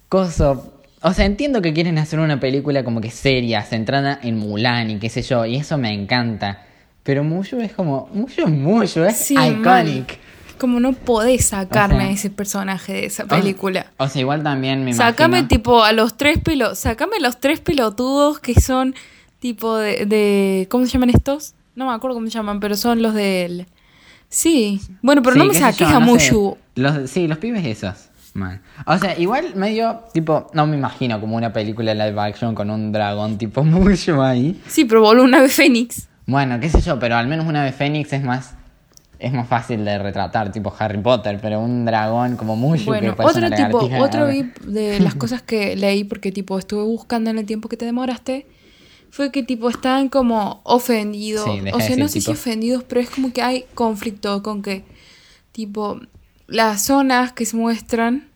[0.09, 0.79] Coso.
[1.01, 4.99] O sea, entiendo que quieren hacer una película como que seria, centrada en Mulan y
[4.99, 6.65] qué sé yo, y eso me encanta.
[7.03, 8.09] Pero Mushu es como.
[8.13, 10.19] Mushu es Mushu, es Sí, iconic.
[10.57, 13.87] Como no podés sacarme O sea- a ese personaje de esa película.
[13.97, 15.47] O sea, igual también me Sácame imagino.
[15.49, 18.95] tipo a los tres pelos, sácame los tres pelotudos que son
[19.39, 21.53] tipo de, de ¿cómo se llaman estos?
[21.75, 23.65] No me acuerdo cómo se llaman, pero son los del
[24.29, 24.79] Sí.
[25.01, 26.11] Bueno, pero Sí, no me saques a no sé.
[26.31, 26.57] Mushu.
[26.75, 28.09] Los, sí, los pibes esos.
[28.35, 28.61] Man.
[28.87, 32.91] O sea, igual medio, tipo, no me imagino como una película live action con un
[32.91, 34.59] dragón tipo Mushu ahí.
[34.67, 36.07] Sí, pero voló una ave fénix.
[36.25, 38.55] Bueno, qué sé yo, pero al menos una de Fénix es más
[39.23, 43.23] es más fácil de retratar, tipo Harry Potter, pero un dragón como Mushu Bueno, que
[43.23, 44.27] otro tipo, otro.
[44.27, 47.85] VIP de las cosas que leí porque tipo estuve buscando en el tiempo que te
[47.85, 48.45] demoraste
[49.11, 51.45] fue que tipo están como ofendidos.
[51.45, 54.83] Sí, o sea, no sé si ofendidos, pero es como que hay conflicto con que
[55.53, 56.01] tipo
[56.47, 58.27] las zonas que se muestran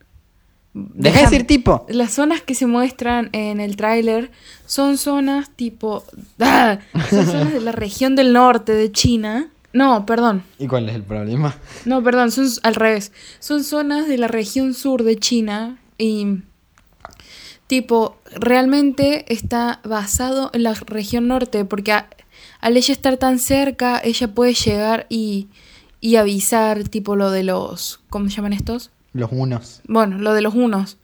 [0.93, 1.86] Deja de decir tipo.
[1.89, 4.32] Las zonas que se muestran en el tráiler
[4.65, 6.03] son zonas tipo...
[6.39, 6.80] ¡Ah!
[7.09, 9.49] Son zonas de la región del norte de China.
[9.73, 10.43] No, perdón.
[10.59, 11.55] ¿Y cuál es el problema?
[11.86, 13.11] No, perdón, son al revés.
[13.39, 16.39] Son zonas de la región sur de China y...
[17.67, 22.09] Tipo, realmente está basado en la región norte porque a-
[22.61, 25.47] al ella estar tan cerca, ella puede llegar y,
[25.99, 27.99] y avisar tipo lo de los...
[28.09, 28.91] ¿Cómo se llaman estos?
[29.18, 29.82] Los unos.
[29.88, 30.97] Bueno, lo de los unos.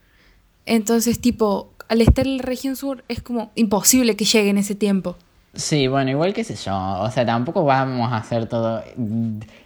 [0.66, 4.76] Entonces, tipo, al estar en la región sur es como imposible que llegue en ese
[4.76, 5.16] tiempo.
[5.54, 8.82] Sí, bueno, igual qué sé yo, o sea, tampoco vamos a hacer todo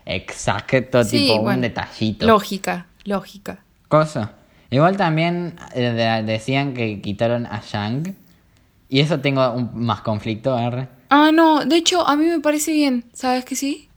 [0.07, 2.27] exacto, Sí, tipo bueno, un detallito.
[2.27, 3.61] Lógica, lógica.
[3.89, 4.33] Cosa.
[4.71, 8.15] Igual también eh, de- decían que quitaron a Shang.
[8.91, 10.89] Y eso tengo un, más conflicto, R.
[11.11, 13.89] Ah, no, de hecho, a mí me parece bien, ¿sabes que sí?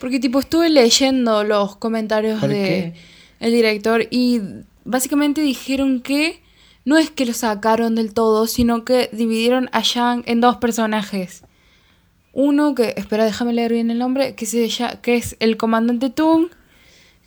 [0.00, 2.54] Porque, tipo, estuve leyendo los comentarios ¿Por de
[2.94, 2.94] qué?
[3.40, 4.40] El director y
[4.84, 6.42] básicamente dijeron que
[6.86, 11.42] no es que lo sacaron del todo, sino que dividieron a Shang en dos personajes.
[12.32, 14.68] Uno que, espera, déjame leer bien el nombre, que, se,
[15.02, 16.48] que es el comandante Tung,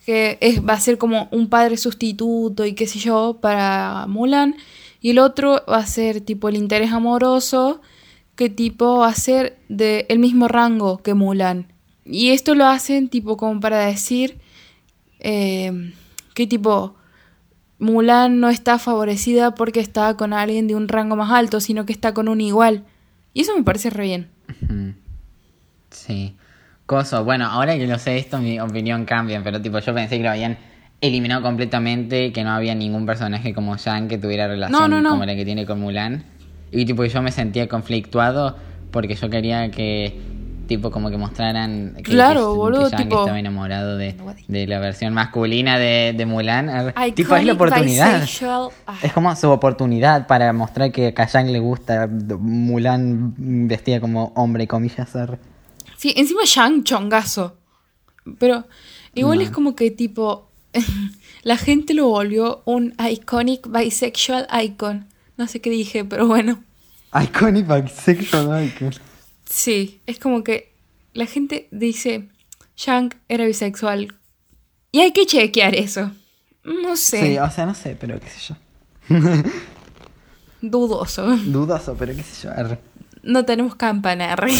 [0.05, 4.55] que va a ser como un padre sustituto y qué sé yo para Mulan.
[5.01, 7.81] Y el otro va a ser tipo el interés amoroso,
[8.35, 11.73] que tipo va a ser del el mismo rango que Mulan.
[12.05, 14.37] Y esto lo hacen tipo como para decir
[15.19, 15.91] eh,
[16.39, 16.95] que tipo
[17.79, 21.91] Mulan no está favorecida porque está con alguien de un rango más alto, sino que
[21.91, 22.85] está con un igual.
[23.33, 24.29] Y eso me parece re bien.
[25.91, 26.37] Sí.
[26.85, 30.23] Coso, bueno, ahora que lo sé esto, mi opinión cambia, pero tipo, yo pensé que
[30.23, 30.57] lo habían
[31.01, 35.09] eliminado completamente, que no había ningún personaje como Shang que tuviera relación no, no.
[35.09, 36.23] como la que tiene con Mulan.
[36.71, 38.55] Y tipo, yo me sentía conflictuado
[38.91, 40.17] porque yo quería que,
[40.69, 44.15] tipo, como que mostraran que, Claro, que, boludo, que tipo- estaba enamorado de,
[44.47, 46.93] de la versión masculina de, de Mulan.
[47.13, 48.21] Tipo, es la oportunidad.
[48.21, 48.69] bisexual.
[48.87, 48.95] Ah.
[49.03, 53.33] Es como su oportunidad para mostrar que a Shang le gusta Mulan
[53.67, 55.09] vestida como hombre, comillas.
[55.97, 57.57] Sí, encima Shang chongazo.
[58.37, 58.65] Pero
[59.15, 59.43] igual No.
[59.43, 60.49] es como que tipo
[61.43, 65.07] la gente lo volvió un iconic bisexual icon.
[65.35, 66.63] No sé qué dije, pero bueno.
[67.19, 68.91] Iconic bisexual icon.
[69.49, 70.71] Sí, es como que
[71.13, 72.29] la gente dice
[72.77, 74.15] Shang era bisexual.
[74.91, 76.11] Y hay que chequear eso.
[76.63, 78.55] No sé, Sí, o sea, no sé, pero qué sé yo.
[80.61, 81.25] dudoso.
[81.37, 82.77] Dudoso, pero qué sé yo.
[83.23, 84.35] No tenemos campana.
[84.35, 84.53] re.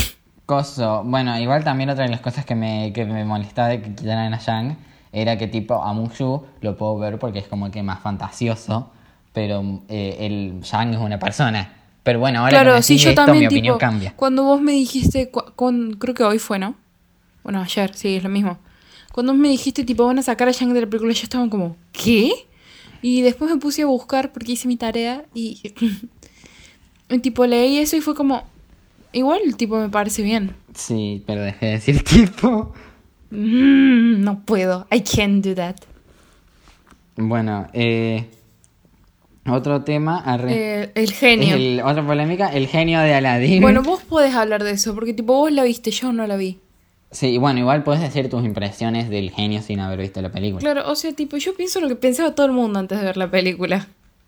[0.46, 1.04] Coso.
[1.06, 4.34] Bueno, igual también otra de las cosas que me, que me molestaba de que quitaran
[4.34, 4.76] a Shang
[5.12, 8.92] era que tipo a Mushu lo puedo ver porque es como que más fantasioso,
[9.34, 11.76] pero eh, el Shang es una persona.
[12.10, 14.14] Pero bueno, ahora que Claro, me sí, yo esto, también mi opinión tipo, cambia.
[14.16, 16.74] cuando vos me dijiste, cu- con, creo que hoy fue, ¿no?
[17.44, 18.58] Bueno, ayer, sí, es lo mismo.
[19.14, 21.48] Cuando vos me dijiste, tipo, van a sacar a Shang de la película, yo estaba
[21.50, 22.32] como, ¿qué?
[23.04, 25.62] Y después me puse a buscar porque hice mi tarea y,
[27.10, 28.44] y, tipo, leí eso y fue como,
[29.14, 30.56] igual, tipo, me parece bien.
[30.74, 32.74] Sí, pero dejé de decir tipo.
[33.30, 35.76] Mm, no puedo, I can't do that.
[37.16, 38.30] Bueno, eh,
[39.50, 40.20] otro tema.
[40.20, 40.84] arre.
[40.84, 41.56] Eh, el genio.
[41.56, 43.62] El- otra polémica, el genio de Aladdin.
[43.62, 46.60] Bueno, vos podés hablar de eso, porque tipo, vos la viste, yo no la vi.
[47.12, 50.60] Sí, bueno, igual puedes decir tus impresiones del genio sin haber visto la película.
[50.62, 53.18] Claro, o sea, tipo, yo pienso lo que pensaba todo el mundo antes de ver
[53.18, 53.88] la película.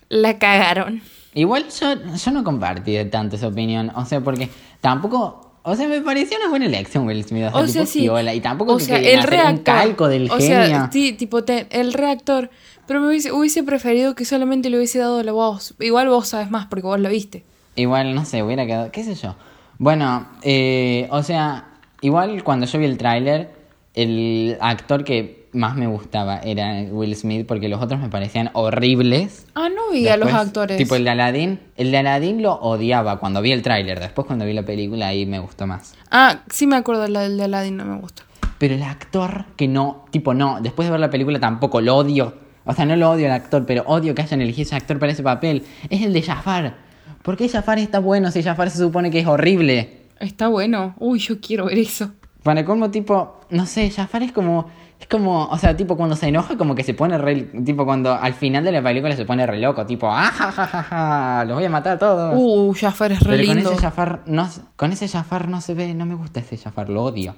[0.09, 1.01] La cagaron.
[1.33, 3.91] Igual yo, yo no compartí de tanto esa opinión.
[3.95, 4.49] O sea, porque
[4.81, 5.50] tampoco.
[5.63, 7.45] O sea, me pareció una buena elección Will Smith.
[7.47, 7.99] O sea, O sea, sí.
[8.01, 9.53] piola, Y tampoco o sea, el reactor.
[9.57, 10.47] un calco del o genio.
[10.65, 12.49] sea, sí, tipo, te- el reactor.
[12.87, 15.75] Pero me hubiese, hubiese preferido que solamente le hubiese dado la voz.
[15.79, 17.43] Igual vos sabes más porque vos lo viste.
[17.75, 19.35] Igual, no sé, hubiera quedado, qué sé yo.
[19.77, 21.67] Bueno, eh, o sea,
[22.01, 23.49] igual cuando yo vi el tráiler,
[23.93, 29.47] el actor que más me gustaba era Will Smith porque los otros me parecían horribles.
[29.55, 30.77] Ah, no vi a los actores.
[30.77, 34.45] Tipo el de Aladdin, el de Aladdin lo odiaba cuando vi el tráiler, después cuando
[34.45, 35.95] vi la película ahí me gustó más.
[36.09, 38.23] Ah, sí me acuerdo del de, Aladdin, no me gusta.
[38.57, 42.35] Pero el actor que no, tipo no, después de ver la película tampoco lo odio.
[42.63, 45.11] O sea, no lo odio al actor, pero odio que hayan elegido ese actor para
[45.11, 45.63] ese papel.
[45.89, 46.75] Es el de Jafar.
[47.23, 50.01] ¿Por qué Jafar está bueno si Jafar se supone que es horrible?
[50.19, 50.95] Está bueno.
[50.99, 52.11] Uy, yo quiero ver eso.
[52.43, 54.69] Para como tipo, no sé, Jafar es como,
[55.01, 58.13] es como, o sea, tipo cuando se enoja como que se pone re, tipo cuando
[58.13, 61.45] al final de la película se pone re loco, tipo, ah, ja, ja, ja, ja,
[61.45, 62.33] los voy a matar a todos.
[62.37, 63.71] Uh, Jafar es re Pero con lindo.
[63.71, 66.89] ese Jafar no, se- con ese Jafar no se ve, no me gusta ese Jafar,
[66.89, 67.35] lo odio.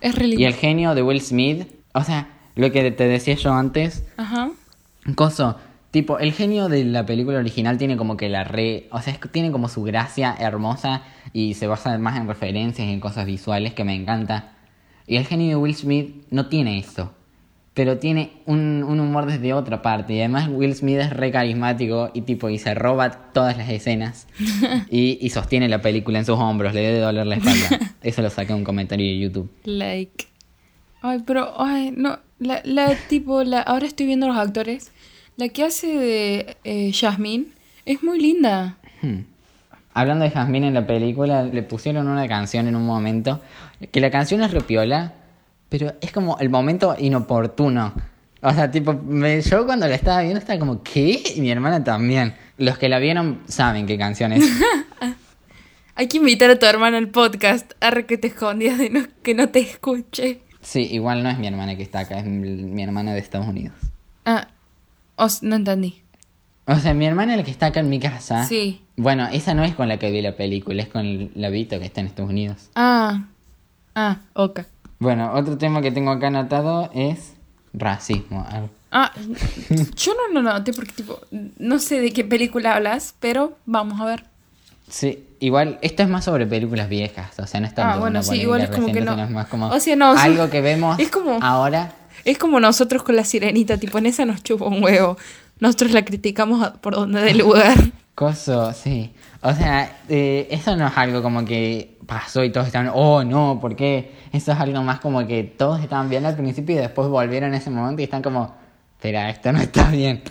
[0.00, 0.40] Es re lindo.
[0.40, 4.50] Y el genio de Will Smith, o sea, lo que te decía yo antes, Ajá.
[5.16, 5.56] Coso,
[5.90, 8.88] tipo, el genio de la película original tiene como que la re.
[8.92, 11.02] O sea, es tiene como su gracia hermosa
[11.32, 14.52] y se basa más en referencias y en cosas visuales que me encanta.
[15.06, 17.12] Y el genio de Will Smith no tiene eso.
[17.74, 20.14] Pero tiene un, un humor desde otra parte.
[20.14, 24.26] Y además Will Smith es re carismático y tipo, y se roba todas las escenas.
[24.90, 27.94] y, y sostiene la película en sus hombros, le debe doler la espalda.
[28.02, 29.50] Eso lo saqué en un comentario de YouTube.
[29.64, 30.26] Like.
[31.02, 32.18] Ay, pero, ay, no.
[32.38, 34.92] La, la tipo, la, ahora estoy viendo los actores.
[35.36, 37.46] La que hace de eh, Jasmine
[37.86, 38.76] es muy linda.
[39.00, 39.20] Hmm.
[39.92, 43.40] Hablando de Jasmine en la película, le pusieron una canción en un momento,
[43.90, 45.14] que la canción es repiola,
[45.68, 47.92] pero es como el momento inoportuno.
[48.42, 51.20] O sea, tipo, me- yo cuando la estaba viendo estaba como, ¿qué?
[51.36, 52.34] Y mi hermana también.
[52.56, 54.44] Los que la vieron saben qué canción es.
[55.94, 57.72] Hay que invitar a tu hermano al podcast.
[57.80, 60.40] Arre que te escondías de no, que no te escuche.
[60.62, 63.46] Sí, igual no es mi hermana que está acá, es mi, mi hermana de Estados
[63.48, 63.74] Unidos.
[64.24, 64.48] Ah,
[65.16, 66.02] os, no entendí.
[66.70, 68.44] O sea, mi hermana la que está acá en mi casa.
[68.46, 68.80] Sí.
[68.96, 71.86] Bueno, esa no es con la que vi la película, es con la Vito que
[71.86, 72.70] está en Estados Unidos.
[72.76, 73.24] Ah,
[73.94, 74.60] ah, ok.
[75.00, 77.32] Bueno, otro tema que tengo acá anotado es
[77.72, 78.46] racismo.
[78.92, 79.12] Ah,
[79.96, 81.18] yo no lo noté porque, tipo,
[81.58, 84.24] no sé de qué película hablas, pero vamos a ver.
[84.88, 88.22] Sí, igual, esto es más sobre películas viejas, o sea, no es tanto Ah, bueno,
[88.24, 89.16] sí, igual es como que no.
[89.28, 91.92] más como O sea, no, algo que vemos Es como- ahora.
[92.24, 95.16] Es como nosotros con la sirenita, tipo, en esa nos chupa un huevo.
[95.60, 97.76] Nosotros la criticamos por donde dé lugar.
[98.14, 99.12] Coso, sí.
[99.40, 103.58] O sea, eh, eso no es algo como que pasó y todos estaban, oh no,
[103.60, 104.12] ¿por qué?
[104.32, 107.56] Eso es algo más como que todos estaban bien al principio y después volvieron a
[107.56, 108.54] ese momento y están como,
[108.96, 110.22] espera, esto no está bien.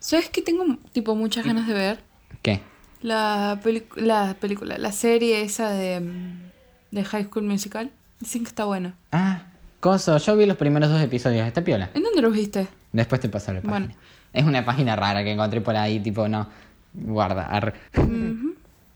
[0.00, 2.00] ¿Sabes qué tengo, tipo, muchas ganas de ver?
[2.42, 2.60] ¿Qué?
[3.02, 3.60] La,
[3.96, 6.50] la película, la serie esa de, mm,
[6.90, 7.92] de High School Musical.
[8.18, 8.94] Dicen que está buena.
[9.12, 9.42] Ah,
[9.78, 11.90] Coso, yo vi los primeros dos episodios, está piola.
[11.94, 12.66] ¿En dónde lo viste?
[12.92, 13.78] Después te paso la página.
[13.78, 13.94] Bueno.
[14.32, 16.48] Es una página rara que encontré por ahí, tipo, no,
[16.94, 17.44] guarda.
[17.46, 17.74] arre.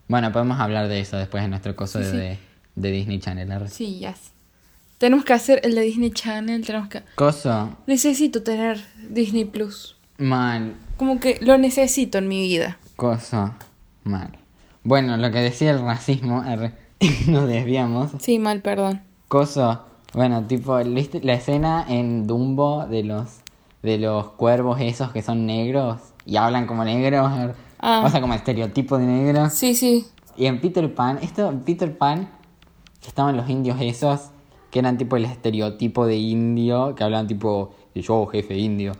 [0.09, 2.17] Bueno, podemos hablar de eso después en nuestro coso Sí, de, sí.
[2.19, 2.39] de-
[2.75, 3.51] de Disney Channel.
[3.51, 3.69] arre.
[3.69, 4.15] Sí, ya.
[4.15, 4.31] sé.
[4.99, 7.03] Tenemos que hacer el de Disney Channel, tenemos que...
[7.15, 8.79] Coso, Necesito tener
[9.09, 9.97] Disney Plus.
[10.19, 12.79] mal, Como que lo necesito en mi vida.
[12.97, 13.55] coso,
[14.05, 14.37] mal.
[14.85, 16.73] Bueno, lo que decía el racismo, arre,
[17.29, 18.11] nos desviamos.
[18.21, 19.01] Sí, mal, perdón.
[19.29, 23.41] Coso, bueno, tipo, ¿viste la escena en Dumbo de los
[23.83, 27.31] de los cuervos esos que son negros y hablan como negros?
[27.31, 27.55] arre?
[27.79, 28.03] Ah.
[28.07, 29.51] O sea, como estereotipo de negro.
[29.51, 30.07] Sí, sí.
[30.37, 32.29] Y en Peter Pan, esto, en Peter Pan,
[33.07, 34.31] estaban los indios esos,
[34.71, 38.93] que eran tipo el estereotipo de indio, que hablaban tipo, yo jefe indio.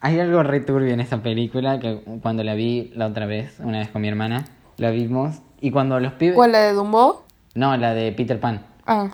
[0.00, 3.78] Hay algo re turbio en esa película, que cuando la vi la otra vez, una
[3.78, 4.46] vez con mi hermana,
[4.78, 6.34] la vimos, y cuando los pibes...
[6.34, 7.24] ¿Cuál, la de Dumbo?
[7.54, 8.62] No, la de Peter Pan.
[8.86, 9.10] Ah.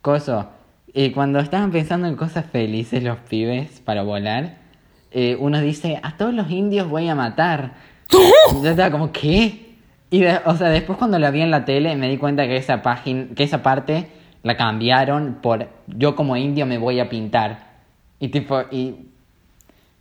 [0.00, 0.46] Coso.
[0.94, 4.61] Y cuando estaban pensando en cosas felices los pibes para volar,
[5.14, 7.74] eh, uno dice, a todos los indios voy a matar.
[8.10, 9.74] Y yo estaba como, ¿qué?
[10.10, 12.56] Y de- o sea, después cuando la vi en la tele me di cuenta que
[12.56, 14.08] esa página, que esa parte
[14.42, 17.70] la cambiaron por yo como indio me voy a pintar.
[18.18, 18.94] Y tipo, y,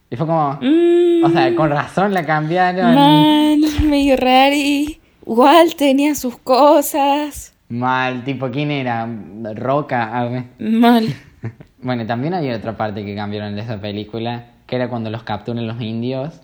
[0.10, 2.94] y fue como, Mm, o sea, con razón la cambiaron.
[2.96, 5.00] mal, medio rari.
[5.26, 7.54] Igual tenía sus cosas.
[7.70, 9.08] Mal, tipo, ¿quién era?
[9.56, 10.30] Roca.
[10.60, 11.06] Mal.
[11.84, 15.68] Bueno, también hay otra parte que cambiaron de esa película, que era cuando los capturan
[15.68, 16.40] los indios.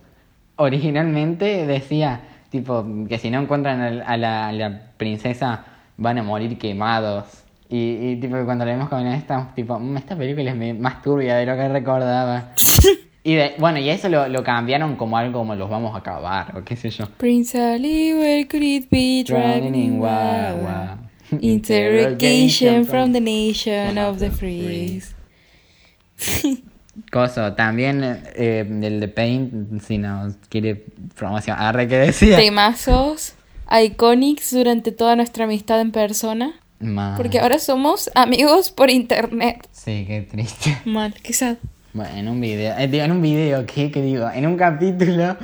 [0.58, 2.20] Originalmente decía,
[2.50, 5.64] tipo, que si no encuentran al- a la, a la princesa
[5.96, 7.44] van a morir quemados.
[7.70, 7.78] Y,
[8.12, 11.46] y tipo, cuando la vemos con esta, tipo, "Mm, esta película es más turbia de
[11.46, 12.52] lo que recordaba.
[13.24, 16.58] Y de- bueno, y eso lo, lo cambiaron como algo como los vamos a acabar,
[16.58, 17.08] o qué sé yo.
[17.18, 20.98] Prince Ali, where could it be driving in Wawa?
[21.42, 25.02] Interrogation from the nation of the free.
[27.12, 30.86] Coso, también eh, el de Paint, si nos quiere
[31.16, 31.58] promoción.
[31.60, 32.38] Arre, ¿qué decía?
[32.38, 33.34] Temazos
[33.72, 36.54] iconics durante toda nuestra amistad en persona.
[36.80, 37.18] Mal.
[37.18, 39.68] Porque ahora somos amigos por internet.
[39.72, 40.78] Sí, qué triste.
[40.86, 41.58] Mal, qué sad.
[41.94, 44.30] Bueno, en un video, eh, digo, en un video, ¿qué, qué digo?
[44.30, 45.38] En un capítulo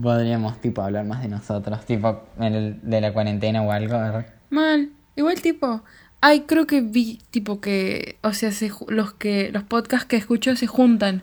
[0.00, 3.96] podríamos, tipo, hablar más de nosotros, tipo, en el, de la cuarentena o algo.
[3.96, 4.26] arre.
[4.50, 4.90] Mal.
[5.16, 5.82] Igual tipo,
[6.20, 10.54] ay, creo que vi tipo que, o sea, se los que los podcasts que escucho
[10.56, 11.22] se juntan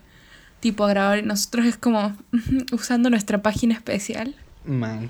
[0.59, 2.15] tipo a grabar y nosotros es como
[2.71, 4.35] usando nuestra página especial.
[4.65, 5.09] Mal.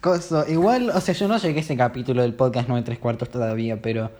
[0.00, 3.30] Coso, igual, o sea, yo no llegué a ese capítulo del podcast 9 tres cuartos
[3.30, 4.10] todavía, pero,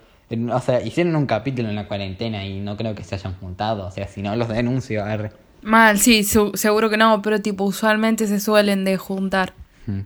[0.53, 3.87] o sea, hicieron un capítulo en la cuarentena y no creo que se hayan juntado,
[3.87, 5.33] o sea, si no los denuncio, arre.
[5.63, 9.55] Mal, sí, su- seguro que no, pero tipo usualmente se suelen de juntar.
[9.87, 10.01] Hmm.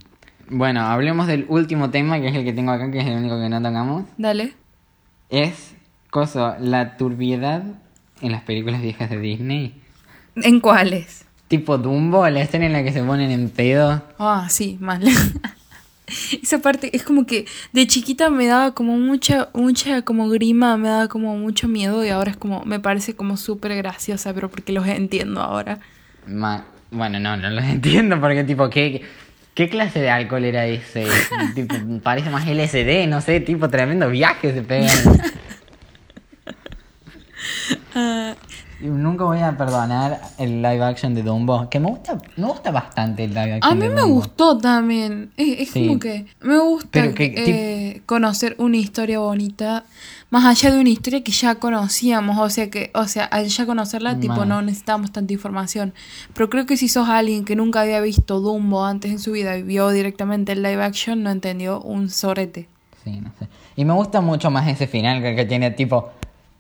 [0.49, 3.39] Bueno, hablemos del último tema, que es el que tengo acá, que es el único
[3.41, 4.05] que no tocamos.
[4.17, 4.55] Dale.
[5.29, 5.75] Es,
[6.11, 7.63] coso, la turbiedad
[8.21, 9.81] en las películas viejas de Disney.
[10.37, 11.25] ¿En cuáles?
[11.49, 14.03] Tipo Dumbo, la escena en la que se ponen en pedo.
[14.19, 15.03] Ah, sí, mal.
[16.43, 20.89] Esa parte es como que de chiquita me daba como mucha, mucha como grima, me
[20.89, 24.73] daba como mucho miedo y ahora es como, me parece como súper graciosa, pero porque
[24.73, 25.81] los entiendo ahora.
[26.29, 29.03] Ma- bueno, no, no los entiendo porque tipo, ¿qué,
[29.57, 31.05] qué clase de alcohol era ese?
[31.57, 34.91] tipo, parece más LSD, no sé, tipo tremendo viaje se pegan.
[38.79, 42.71] Y Nunca voy a perdonar el live action de Dumbo, que me gusta, me gusta
[42.71, 44.15] bastante el live action A mí de me Dumbo.
[44.17, 45.31] gustó también.
[45.39, 45.87] Es, es Sí.
[45.87, 49.85] como que me gusta que- eh, conocer una historia bonita,
[50.31, 53.66] más allá de una historia que ya conocíamos, o sea que, o sea, al ya
[53.66, 55.95] conocerla, tipo, no necesitamos tanta información.
[56.35, 59.57] Pero creo que si sos alguien que nunca había visto Dumbo antes en su vida
[59.57, 62.68] y vio directamente el live action, no entendió un sorete.
[63.05, 63.49] Sí, no sé.
[63.77, 66.11] Y me gusta mucho más ese final que, que tiene tipo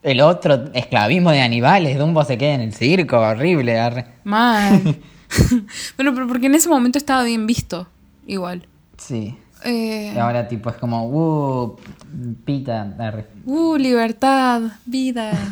[0.02, 3.78] el otro esclavismo de animales, Dumbo se queda en el circo, horrible.
[3.78, 4.06] arre.
[5.96, 7.88] Bueno, pero porque en ese momento estaba bien visto,
[8.26, 8.68] igual.
[8.96, 9.36] Sí.
[9.66, 11.76] Eh, Y ahora tipo es como, uh,
[12.44, 13.26] pita, arre.
[13.44, 15.32] uh, libertad, vida.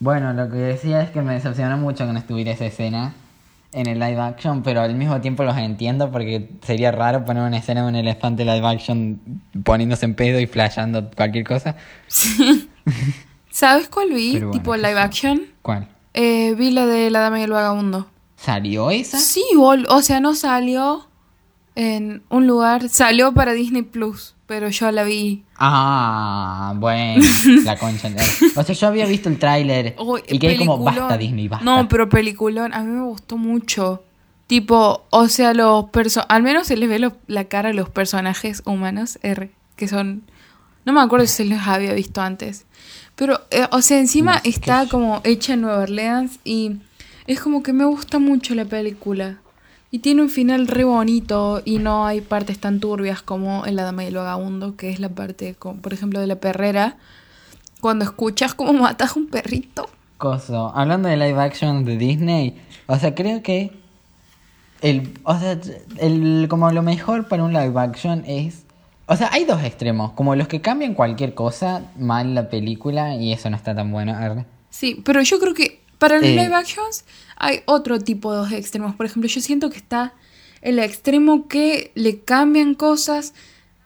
[0.00, 3.14] Bueno, lo que decía es que me decepcionó mucho que no estuviera esa escena
[3.72, 7.58] en el live action, pero al mismo tiempo los entiendo porque sería raro poner una
[7.58, 9.20] escena de un elefante live action
[9.62, 11.76] poniéndose en pedo y flasheando cualquier cosa.
[13.50, 14.32] ¿Sabes cuál vi?
[14.32, 15.42] Bueno, tipo live action.
[15.62, 15.86] ¿Cuál?
[16.14, 18.08] Eh, vi la de La Dama y el Vagabundo.
[18.36, 19.18] ¿Salió esa?
[19.18, 21.06] Sí, bol- o sea, no salió
[21.74, 22.88] en un lugar.
[22.88, 25.44] Salió para Disney Plus, pero yo la vi.
[25.56, 27.22] Ah, bueno,
[27.64, 28.10] la concha.
[28.56, 29.96] O sea, yo había visto el tráiler
[30.28, 30.84] y quedé como, peliculón.
[31.08, 31.64] basta Disney, basta.
[31.64, 34.02] No, pero peliculón, a mí me gustó mucho.
[34.46, 37.88] Tipo, o sea, los perso al menos se les ve lo- la cara a los
[37.88, 40.22] personajes humanos, R, que son...
[40.84, 42.66] No me acuerdo si se los había visto antes.
[43.14, 46.72] Pero, eh, o sea, encima No, está como hecha en Nueva Orleans y
[47.26, 49.38] es como que me gusta mucho la película.
[49.94, 53.82] Y tiene un final re bonito y no hay partes tan turbias como en La
[53.82, 56.96] Dama y el Vagabundo, que es la parte, como, por ejemplo, de la perrera.
[57.82, 59.90] Cuando escuchas cómo matas a un perrito.
[60.16, 63.70] Coso, hablando de live action de Disney, o sea, creo que
[64.80, 65.58] el, o sea,
[65.98, 68.64] el, como lo mejor para un live action es,
[69.04, 73.30] o sea, hay dos extremos, como los que cambian cualquier cosa mal la película y
[73.30, 74.16] eso no está tan bueno.
[74.70, 76.36] Sí, pero yo creo que para los Eh.
[76.36, 77.04] live actions
[77.36, 78.94] hay otro tipo de extremos.
[78.94, 80.12] Por ejemplo, yo siento que está
[80.60, 83.34] el extremo que le cambian cosas,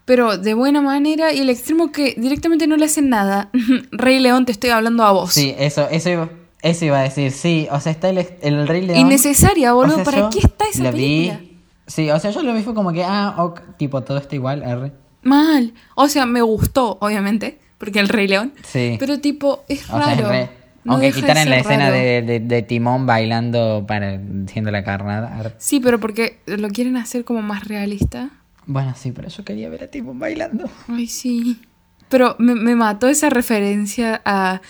[0.04, 3.50] pero de buena manera, y el extremo que directamente no le hacen nada.
[3.92, 5.32] Rey León, te estoy hablando a vos.
[5.32, 6.28] Sí, eso, eso, iba,
[6.62, 8.98] eso iba a decir, sí, o sea, está el, el Rey León.
[9.00, 9.94] Innecesaria, boludo.
[10.00, 11.38] O sea, ¿Para qué está esa la película?
[11.40, 14.34] Vi, sí, o sea, yo lo vi fue como que, ah, ok, tipo, todo está
[14.34, 14.92] igual, arre.
[15.22, 15.72] Mal.
[15.94, 18.52] O sea, me gustó, obviamente, porque el Rey León.
[18.64, 18.96] Sí.
[19.00, 20.28] Pero tipo, es O sea, es raro.
[20.28, 20.50] re-
[20.86, 25.52] No Aunque quitaran la escena de, de, de Timón bailando para siendo la carnada.
[25.58, 28.30] Sí, pero porque lo quieren hacer como más realista.
[28.66, 30.70] Bueno, sí, pero yo quería ver a Timón bailando.
[30.88, 31.60] Ay, sí.
[32.08, 34.60] Pero me, me mató esa referencia a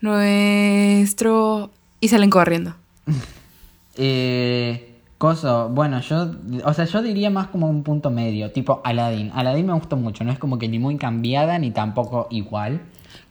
[0.00, 1.70] nuestro...
[2.00, 2.74] Y salen corriendo.
[3.98, 6.30] Eh, coso, bueno, yo,
[6.64, 9.30] o sea, yo diría más como un punto medio, tipo Aladdin.
[9.34, 12.82] Aladdin me gustó mucho, no es como que ni muy cambiada ni tampoco igual.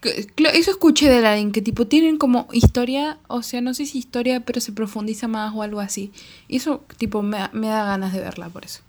[0.09, 4.41] Eso escuché de Aladdin, que tipo tienen como historia, o sea, no sé si historia,
[4.41, 6.11] pero se profundiza más o algo así.
[6.47, 8.81] Y eso tipo me, me da ganas de verla por eso.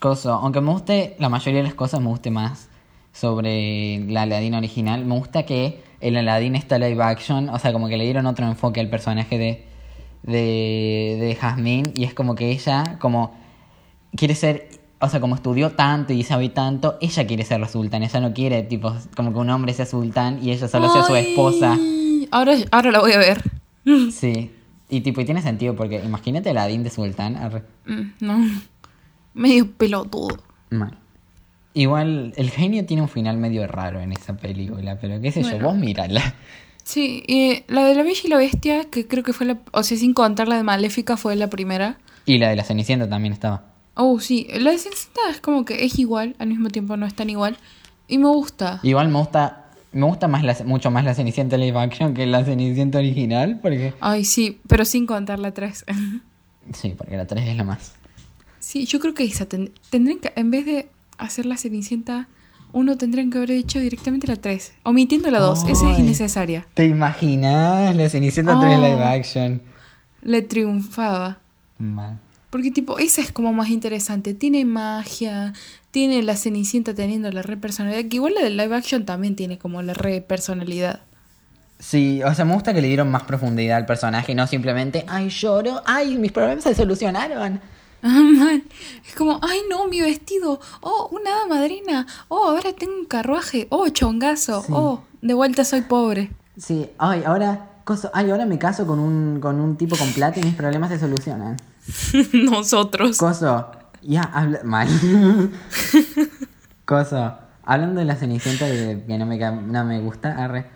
[0.00, 2.68] Coso, aunque me guste, la mayoría de las cosas me guste más
[3.12, 7.88] sobre la Aladdin original, me gusta que el Aladdin está live action, o sea, como
[7.88, 9.68] que le dieron otro enfoque al personaje de
[10.22, 13.34] de, de Jasmine y es como que ella como
[14.16, 14.68] quiere ser,
[15.00, 18.32] o sea, como estudió tanto y sabe tanto, ella quiere ser la sultana, ella no
[18.34, 21.76] quiere tipo como que un hombre sea sultán y ella solo sea su esposa.
[22.30, 23.42] Ahora, ahora la voy a ver.
[24.12, 24.50] Sí.
[24.90, 27.36] Y tipo, y tiene sentido porque imagínate la Adin de sultán.
[27.36, 27.62] arre.
[27.86, 28.38] Mm, No.
[29.34, 30.38] Medio pelotudo.
[30.70, 30.98] Mal.
[31.74, 35.50] Igual, el genio tiene un final medio raro en esa película, pero qué sé yo,
[35.50, 35.68] Bueno.
[35.68, 36.34] vos mírala.
[36.82, 39.58] Sí, y la de la Bella y la Bestia, que creo que fue la.
[39.72, 41.98] O sea, sin contar la de Maléfica, fue la primera.
[42.24, 43.67] Y la de la Cenicienta también estaba.
[44.00, 44.46] Oh, sí.
[44.60, 47.56] La de Cenicienta es como que es igual, al mismo tiempo no es tan igual.
[48.06, 48.78] Y me gusta.
[48.84, 52.44] Igual me gusta, me gusta más la, mucho más la Cenicienta live action que la
[52.44, 53.94] Cenicienta original, porque...
[54.00, 55.84] Ay, sí, pero sin contar la 3.
[56.74, 57.94] Sí, porque la 3 es la más.
[58.58, 62.28] sí, yo creo que esa ten- tendrían que, en vez de hacer la Cenicienta,
[62.72, 64.74] uno tendrían que haber hecho directamente la 3.
[64.82, 66.66] Omitiendo la 2, esa es innecesaria.
[66.74, 68.82] ¿Te imaginas la Cenicienta 3 Oh.
[68.82, 69.62] live action?
[70.22, 71.38] Le triunfaba.
[71.78, 72.18] Mal.
[72.50, 74.34] Porque tipo, esa es como más interesante.
[74.34, 75.52] Tiene magia,
[75.90, 79.58] tiene la Cenicienta teniendo la re personalidad, que igual la del live action también tiene
[79.58, 81.00] como la re personalidad.
[81.78, 85.28] Sí, o sea, me gusta que le dieron más profundidad al personaje, no simplemente, ay,
[85.28, 87.38] lloro, ay, mis problemas se solucionaron.
[87.38, 87.60] Man.
[89.06, 90.60] Es como, ay no, mi vestido.
[90.80, 92.06] Oh, una hada madrina.
[92.28, 93.66] Oh, ahora tengo un carruaje.
[93.70, 94.62] Oh, chongazo.
[94.62, 94.72] Sí.
[94.74, 96.30] Oh, de vuelta soy pobre.
[96.56, 100.38] Sí, ay, ahora, coso, ay, ahora me caso con un, con un tipo con plata
[100.40, 101.56] y mis problemas se solucionan.
[102.34, 103.16] Nosotros.
[103.16, 103.70] Coso,
[104.02, 104.88] ya, habla mal.
[106.84, 107.34] Coso,
[107.64, 110.66] hablando de la Cenicienta de- que no me, no me gusta, arre.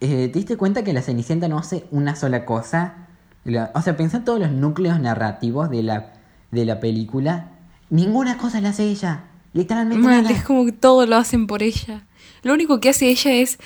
[0.00, 3.06] eh, ¿Te diste cuenta que la Cenicienta no hace una sola cosa?
[3.44, 6.12] La- o sea, pensá en todos los núcleos narrativos de la,
[6.50, 7.48] de la película.
[7.90, 9.24] Ninguna cosa la hace ella.
[9.52, 10.34] Literalmente Mal, nada.
[10.34, 12.02] es como que todo lo hacen por ella.
[12.42, 13.58] Lo único que hace ella es,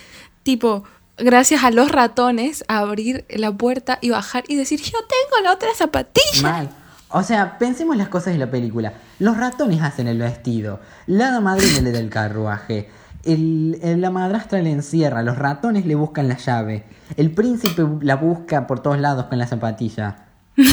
[0.43, 0.85] tipo,
[1.19, 5.69] gracias a los ratones, abrir la puerta y bajar y decir, yo tengo la otra
[5.77, 6.43] zapatilla.
[6.43, 6.71] Mal.
[7.11, 8.93] O sea, pensemos las cosas de la película.
[9.19, 10.81] Los ratones hacen el vestido.
[11.07, 12.91] La hada madrina le da el carruaje.
[13.25, 15.23] El, el- la madrastra le encierra.
[15.23, 16.85] Los ratones le buscan la llave.
[17.17, 20.17] El príncipe la busca por todos lados con la zapatilla.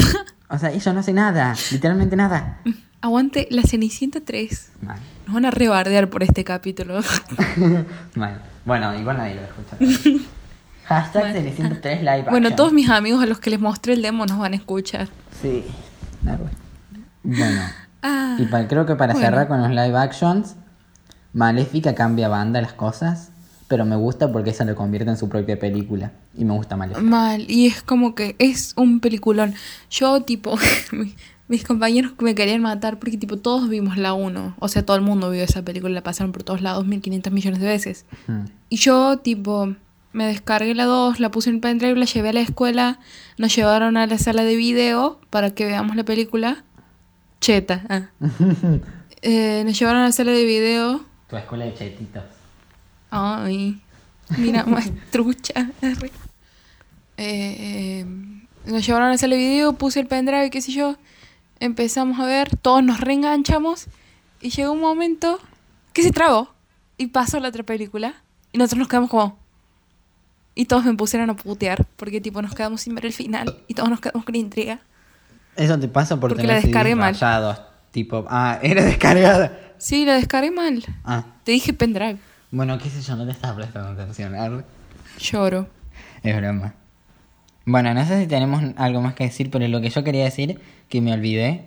[0.48, 1.56] O sea, ella no hace nada.
[1.72, 2.60] Literalmente nada.
[3.00, 4.70] Aguante la Cenicienta 3.
[4.80, 4.96] Mal.
[5.26, 7.00] Nos van a rebardear por este capítulo.
[8.14, 8.40] Mal.
[8.66, 10.20] Bueno, igual nadie lo va a escuchar.
[10.86, 12.56] Hashtag Cenicienta 3 live bueno, action.
[12.56, 15.08] todos mis amigos a los que les mostré el demo nos van a escuchar.
[15.40, 15.64] Sí.
[17.22, 17.60] Bueno.
[18.02, 19.26] Ah, Y creo que para Bueno.
[19.28, 20.54] cerrar con los live actions,
[21.32, 23.30] Maléfica cambia banda las cosas,
[23.68, 26.12] pero me gusta porque esa lo convierte en su propia película.
[26.36, 27.02] Y me gusta Maléfica.
[27.04, 27.50] mal.
[27.50, 29.54] Y es como que es un peliculón.
[29.90, 30.56] Yo, tipo,
[30.92, 31.14] mi-
[31.48, 34.54] mis compañeros me querían matar porque, tipo, todos vimos la 1.
[34.60, 37.60] O sea, todo el mundo vio esa película, la pasaron por todos lados 1500 millones
[37.60, 38.04] de veces.
[38.28, 38.44] Mm.
[38.68, 39.74] Y yo, tipo,
[40.12, 42.98] me descargué la 2, la puse en el pendrive, la llevé a la escuela,
[43.38, 46.64] nos llevaron a la sala de video para que veamos la película.
[47.40, 47.84] Cheta.
[47.88, 48.08] ah.
[49.22, 51.04] Eh, nos llevaron a la sala de video.
[51.28, 52.22] Tu escuela de chetitos.
[53.10, 53.80] Ay,
[54.36, 55.70] mira, más trucha.
[55.82, 55.96] Eh,
[57.16, 58.06] eh,
[58.66, 60.96] nos llevaron a la sala de video, puse el pendrive, qué sé yo.
[61.58, 63.86] Empezamos a ver, todos nos reenganchamos.
[64.40, 65.40] Y llegó un momento
[65.92, 66.50] que se trabó.
[66.98, 68.22] Y pasó la otra película.
[68.56, 69.38] Y nosotros nos quedamos como.
[70.54, 71.84] Y todos me pusieron a putear.
[71.96, 73.58] Porque, tipo, nos quedamos sin ver el final.
[73.68, 74.80] Y todos nos quedamos con intriga.
[75.56, 77.12] Eso te pasa por Porque tener la descargué mal.
[77.12, 79.52] rayados, Tipo, ah, era descargada.
[79.76, 80.82] Sí, la descargué mal.
[81.04, 82.16] Ah, Te dije pendrive.
[82.50, 84.34] bueno, qué sé yo, no te estaba prestando atención.
[84.34, 84.64] arre.
[85.18, 85.68] Lloro.
[86.22, 86.72] Es broma.
[87.66, 90.58] Bueno, no sé si tenemos algo más que decir, pero lo que yo quería decir,
[90.88, 91.66] que me olvidé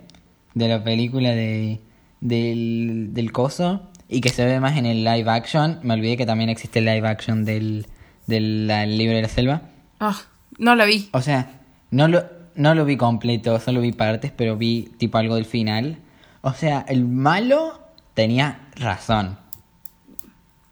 [0.55, 1.79] de la película de,
[2.21, 6.25] del, del coso y que se ve más en el live action, me olvidé que
[6.25, 7.85] también existe el live action del,
[8.25, 9.61] del libro de la selva.
[9.99, 10.17] Ah,
[10.57, 11.09] no la vi.
[11.13, 12.23] O sea, no lo,
[12.55, 15.99] no lo vi completo, solo vi partes, pero vi tipo algo del final.
[16.41, 17.79] O sea, el malo
[18.15, 19.37] tenía razón.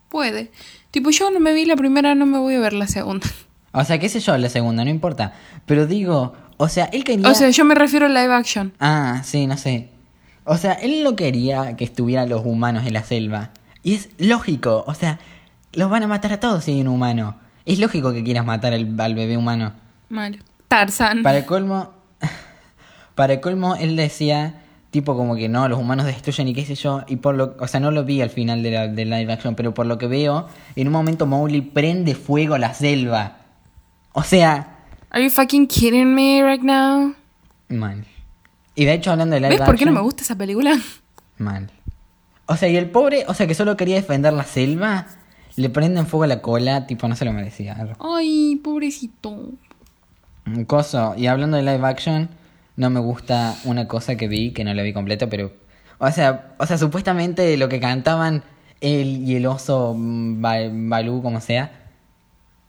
[0.09, 0.51] Puede.
[0.89, 3.27] Tipo, yo no me vi la primera, no me voy a ver la segunda.
[3.71, 5.33] O sea, qué sé yo, la segunda, no importa.
[5.67, 7.29] Pero digo, o sea, él quería...
[7.29, 8.73] O sea, yo me refiero a live action.
[8.79, 9.89] Ah, sí, no sé.
[10.49, 13.51] O sea, él no quería que estuvieran los humanos en la selva.
[13.83, 15.19] Y es lógico, o sea,
[15.73, 17.35] los van a matar a todos si hay un humano.
[17.65, 19.73] Es lógico que quieras matar al, al bebé humano.
[20.09, 20.39] Mal.
[20.69, 21.21] Tarzan.
[21.21, 21.91] Para el colmo,
[23.15, 26.75] para el colmo, él decía, tipo como que no, los humanos destruyen y qué sé
[26.75, 27.03] yo.
[27.07, 29.53] Y por lo, o sea, no lo vi al final de la, de live action,
[29.55, 33.37] pero por lo que veo, en un momento Mowgli prende fuego a la selva.
[34.13, 34.75] O sea,
[35.09, 37.13] Are you fucking kidding me right now?
[37.69, 38.05] mal.
[38.77, 40.77] Y de hecho, hablando de live ¿Ves por qué no action- me gusta esa película?
[41.39, 41.69] Mal.
[42.45, 45.07] O sea, y el pobre, o sea, que solo quería defender la selva,
[45.55, 47.75] le prenden fuego a la cola, tipo, no se lo merecía.
[47.99, 49.51] Ay, pobrecito.
[50.45, 51.15] Un coso.
[51.17, 52.29] Y hablando de live action,
[52.75, 55.51] no me gusta una cosa que vi, que no la vi completo, pero.
[55.97, 58.43] O sea, o sea, supuestamente lo que cantaban
[58.79, 61.71] él y el oso mm, Ba- Balú, como sea,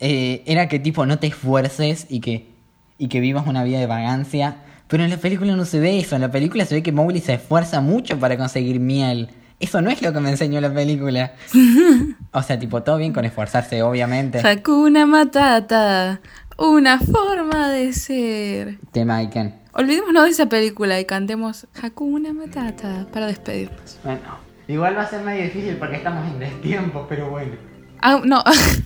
[0.01, 2.49] eh, era que tipo no te esfuerces y que,
[2.97, 4.57] y que vivas una vida de vagancia.
[4.89, 6.17] Pero en la película no se ve eso.
[6.17, 9.29] En la película se ve que Mowgli se esfuerza mucho para conseguir miel.
[9.61, 11.33] Eso no es lo que me enseñó la película.
[12.31, 14.39] O sea, tipo, todo bien con esforzarse, obviamente.
[14.47, 16.21] Hakuna Matata,
[16.59, 18.79] una forma de ser.
[18.93, 19.55] Tema Iken.
[19.73, 23.99] Olvidémonos de esa película y cantemos Hakuna Matata para despedirnos.
[24.05, 24.21] Bueno,
[24.69, 27.53] igual va a ser medio difícil porque estamos en destiempo, pero bueno.
[28.01, 28.45] Ah, no,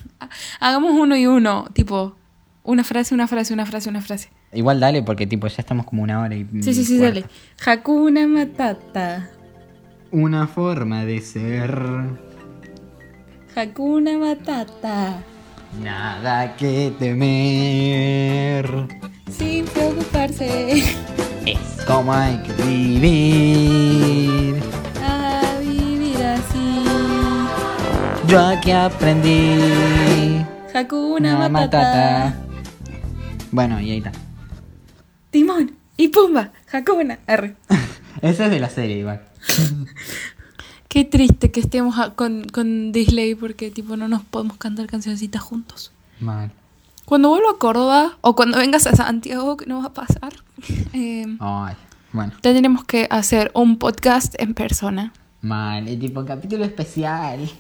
[0.60, 2.16] hagamos uno y uno, tipo,
[2.64, 4.28] una frase, una frase, una frase, una frase.
[4.52, 6.46] Igual dale, porque tipo ya estamos como una hora y.
[6.62, 7.24] Sí, sí, sí, dale.
[7.64, 9.28] Hakuna Matata,
[10.10, 11.78] Una forma de ser.
[13.56, 15.16] Hakuna Matata,
[15.82, 18.86] Nada que temer.
[19.30, 20.78] sin preocuparse,
[21.46, 24.54] Es como hay que vivir.
[25.02, 26.84] a vivir así.
[28.28, 30.44] Yo aquí aprendí.
[30.74, 32.34] Hakuna Una Matata,
[33.52, 34.10] Bueno, y ahí está.
[35.30, 37.54] Timón y Pumba, Hakuna, R.
[38.20, 39.22] Ese es de la serie, igual.
[40.88, 45.40] Qué triste que estemos a- con, con Disney porque tipo no nos podemos cantar cancioncitas
[45.42, 45.90] juntos.
[46.20, 46.50] Mal.
[47.06, 50.32] Cuando vuelva a Córdoba o cuando vengas a Santiago, que no va a pasar,
[50.92, 51.74] eh, Ay,
[52.12, 52.32] bueno.
[52.42, 55.12] tendremos que hacer un podcast en persona.
[55.40, 55.88] Mal.
[55.88, 57.50] Y tipo capítulo especial.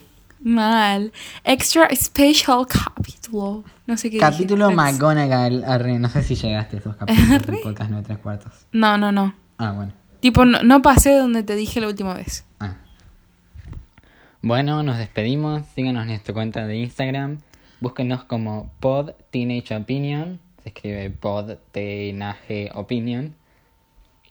[0.44, 1.12] Mal.
[1.44, 3.64] Extra special capítulo.
[3.86, 4.30] No sé qué dije.
[4.30, 5.64] Capítulo Ex- McGonagall.
[5.64, 8.52] Arre, no sé si llegaste a esos capítulos del podcast 9 tres cuartos.
[8.72, 9.34] No, no, no.
[9.58, 9.92] Ah, bueno.
[10.20, 12.44] Tipo, no, no pasé donde te dije la última vez.
[12.60, 12.74] Ah.
[14.40, 15.62] Bueno, nos despedimos.
[15.74, 17.38] Síganos en nuestra cuenta de Instagram.
[17.80, 20.40] Búsquenos como Pod Teenage Opinion.
[20.62, 23.34] Se escribe Pod Teenage Opinion.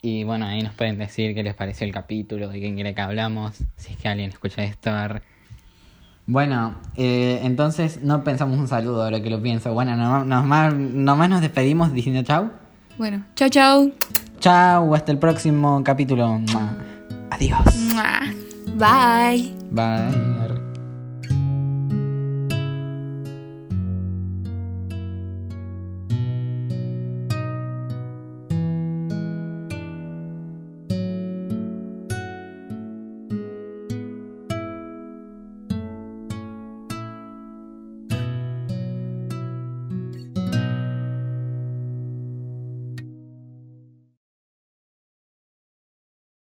[0.01, 3.01] Y bueno, ahí nos pueden decir qué les pareció el capítulo, de quién quiere que
[3.01, 3.57] hablamos.
[3.75, 4.89] Si es que alguien escucha esto.
[4.89, 5.21] arre.
[6.25, 9.73] Bueno, eh, entonces no pensamos un saludo ahora que lo pienso.
[9.73, 12.51] Bueno, nomás, nomás, nos despedimos diciendo chau.
[12.97, 13.91] Bueno, chao, chao.
[14.39, 16.39] Chau, hasta el próximo capítulo.
[17.29, 17.59] Adiós.
[18.77, 19.53] Bye.
[19.71, 20.60] Bye.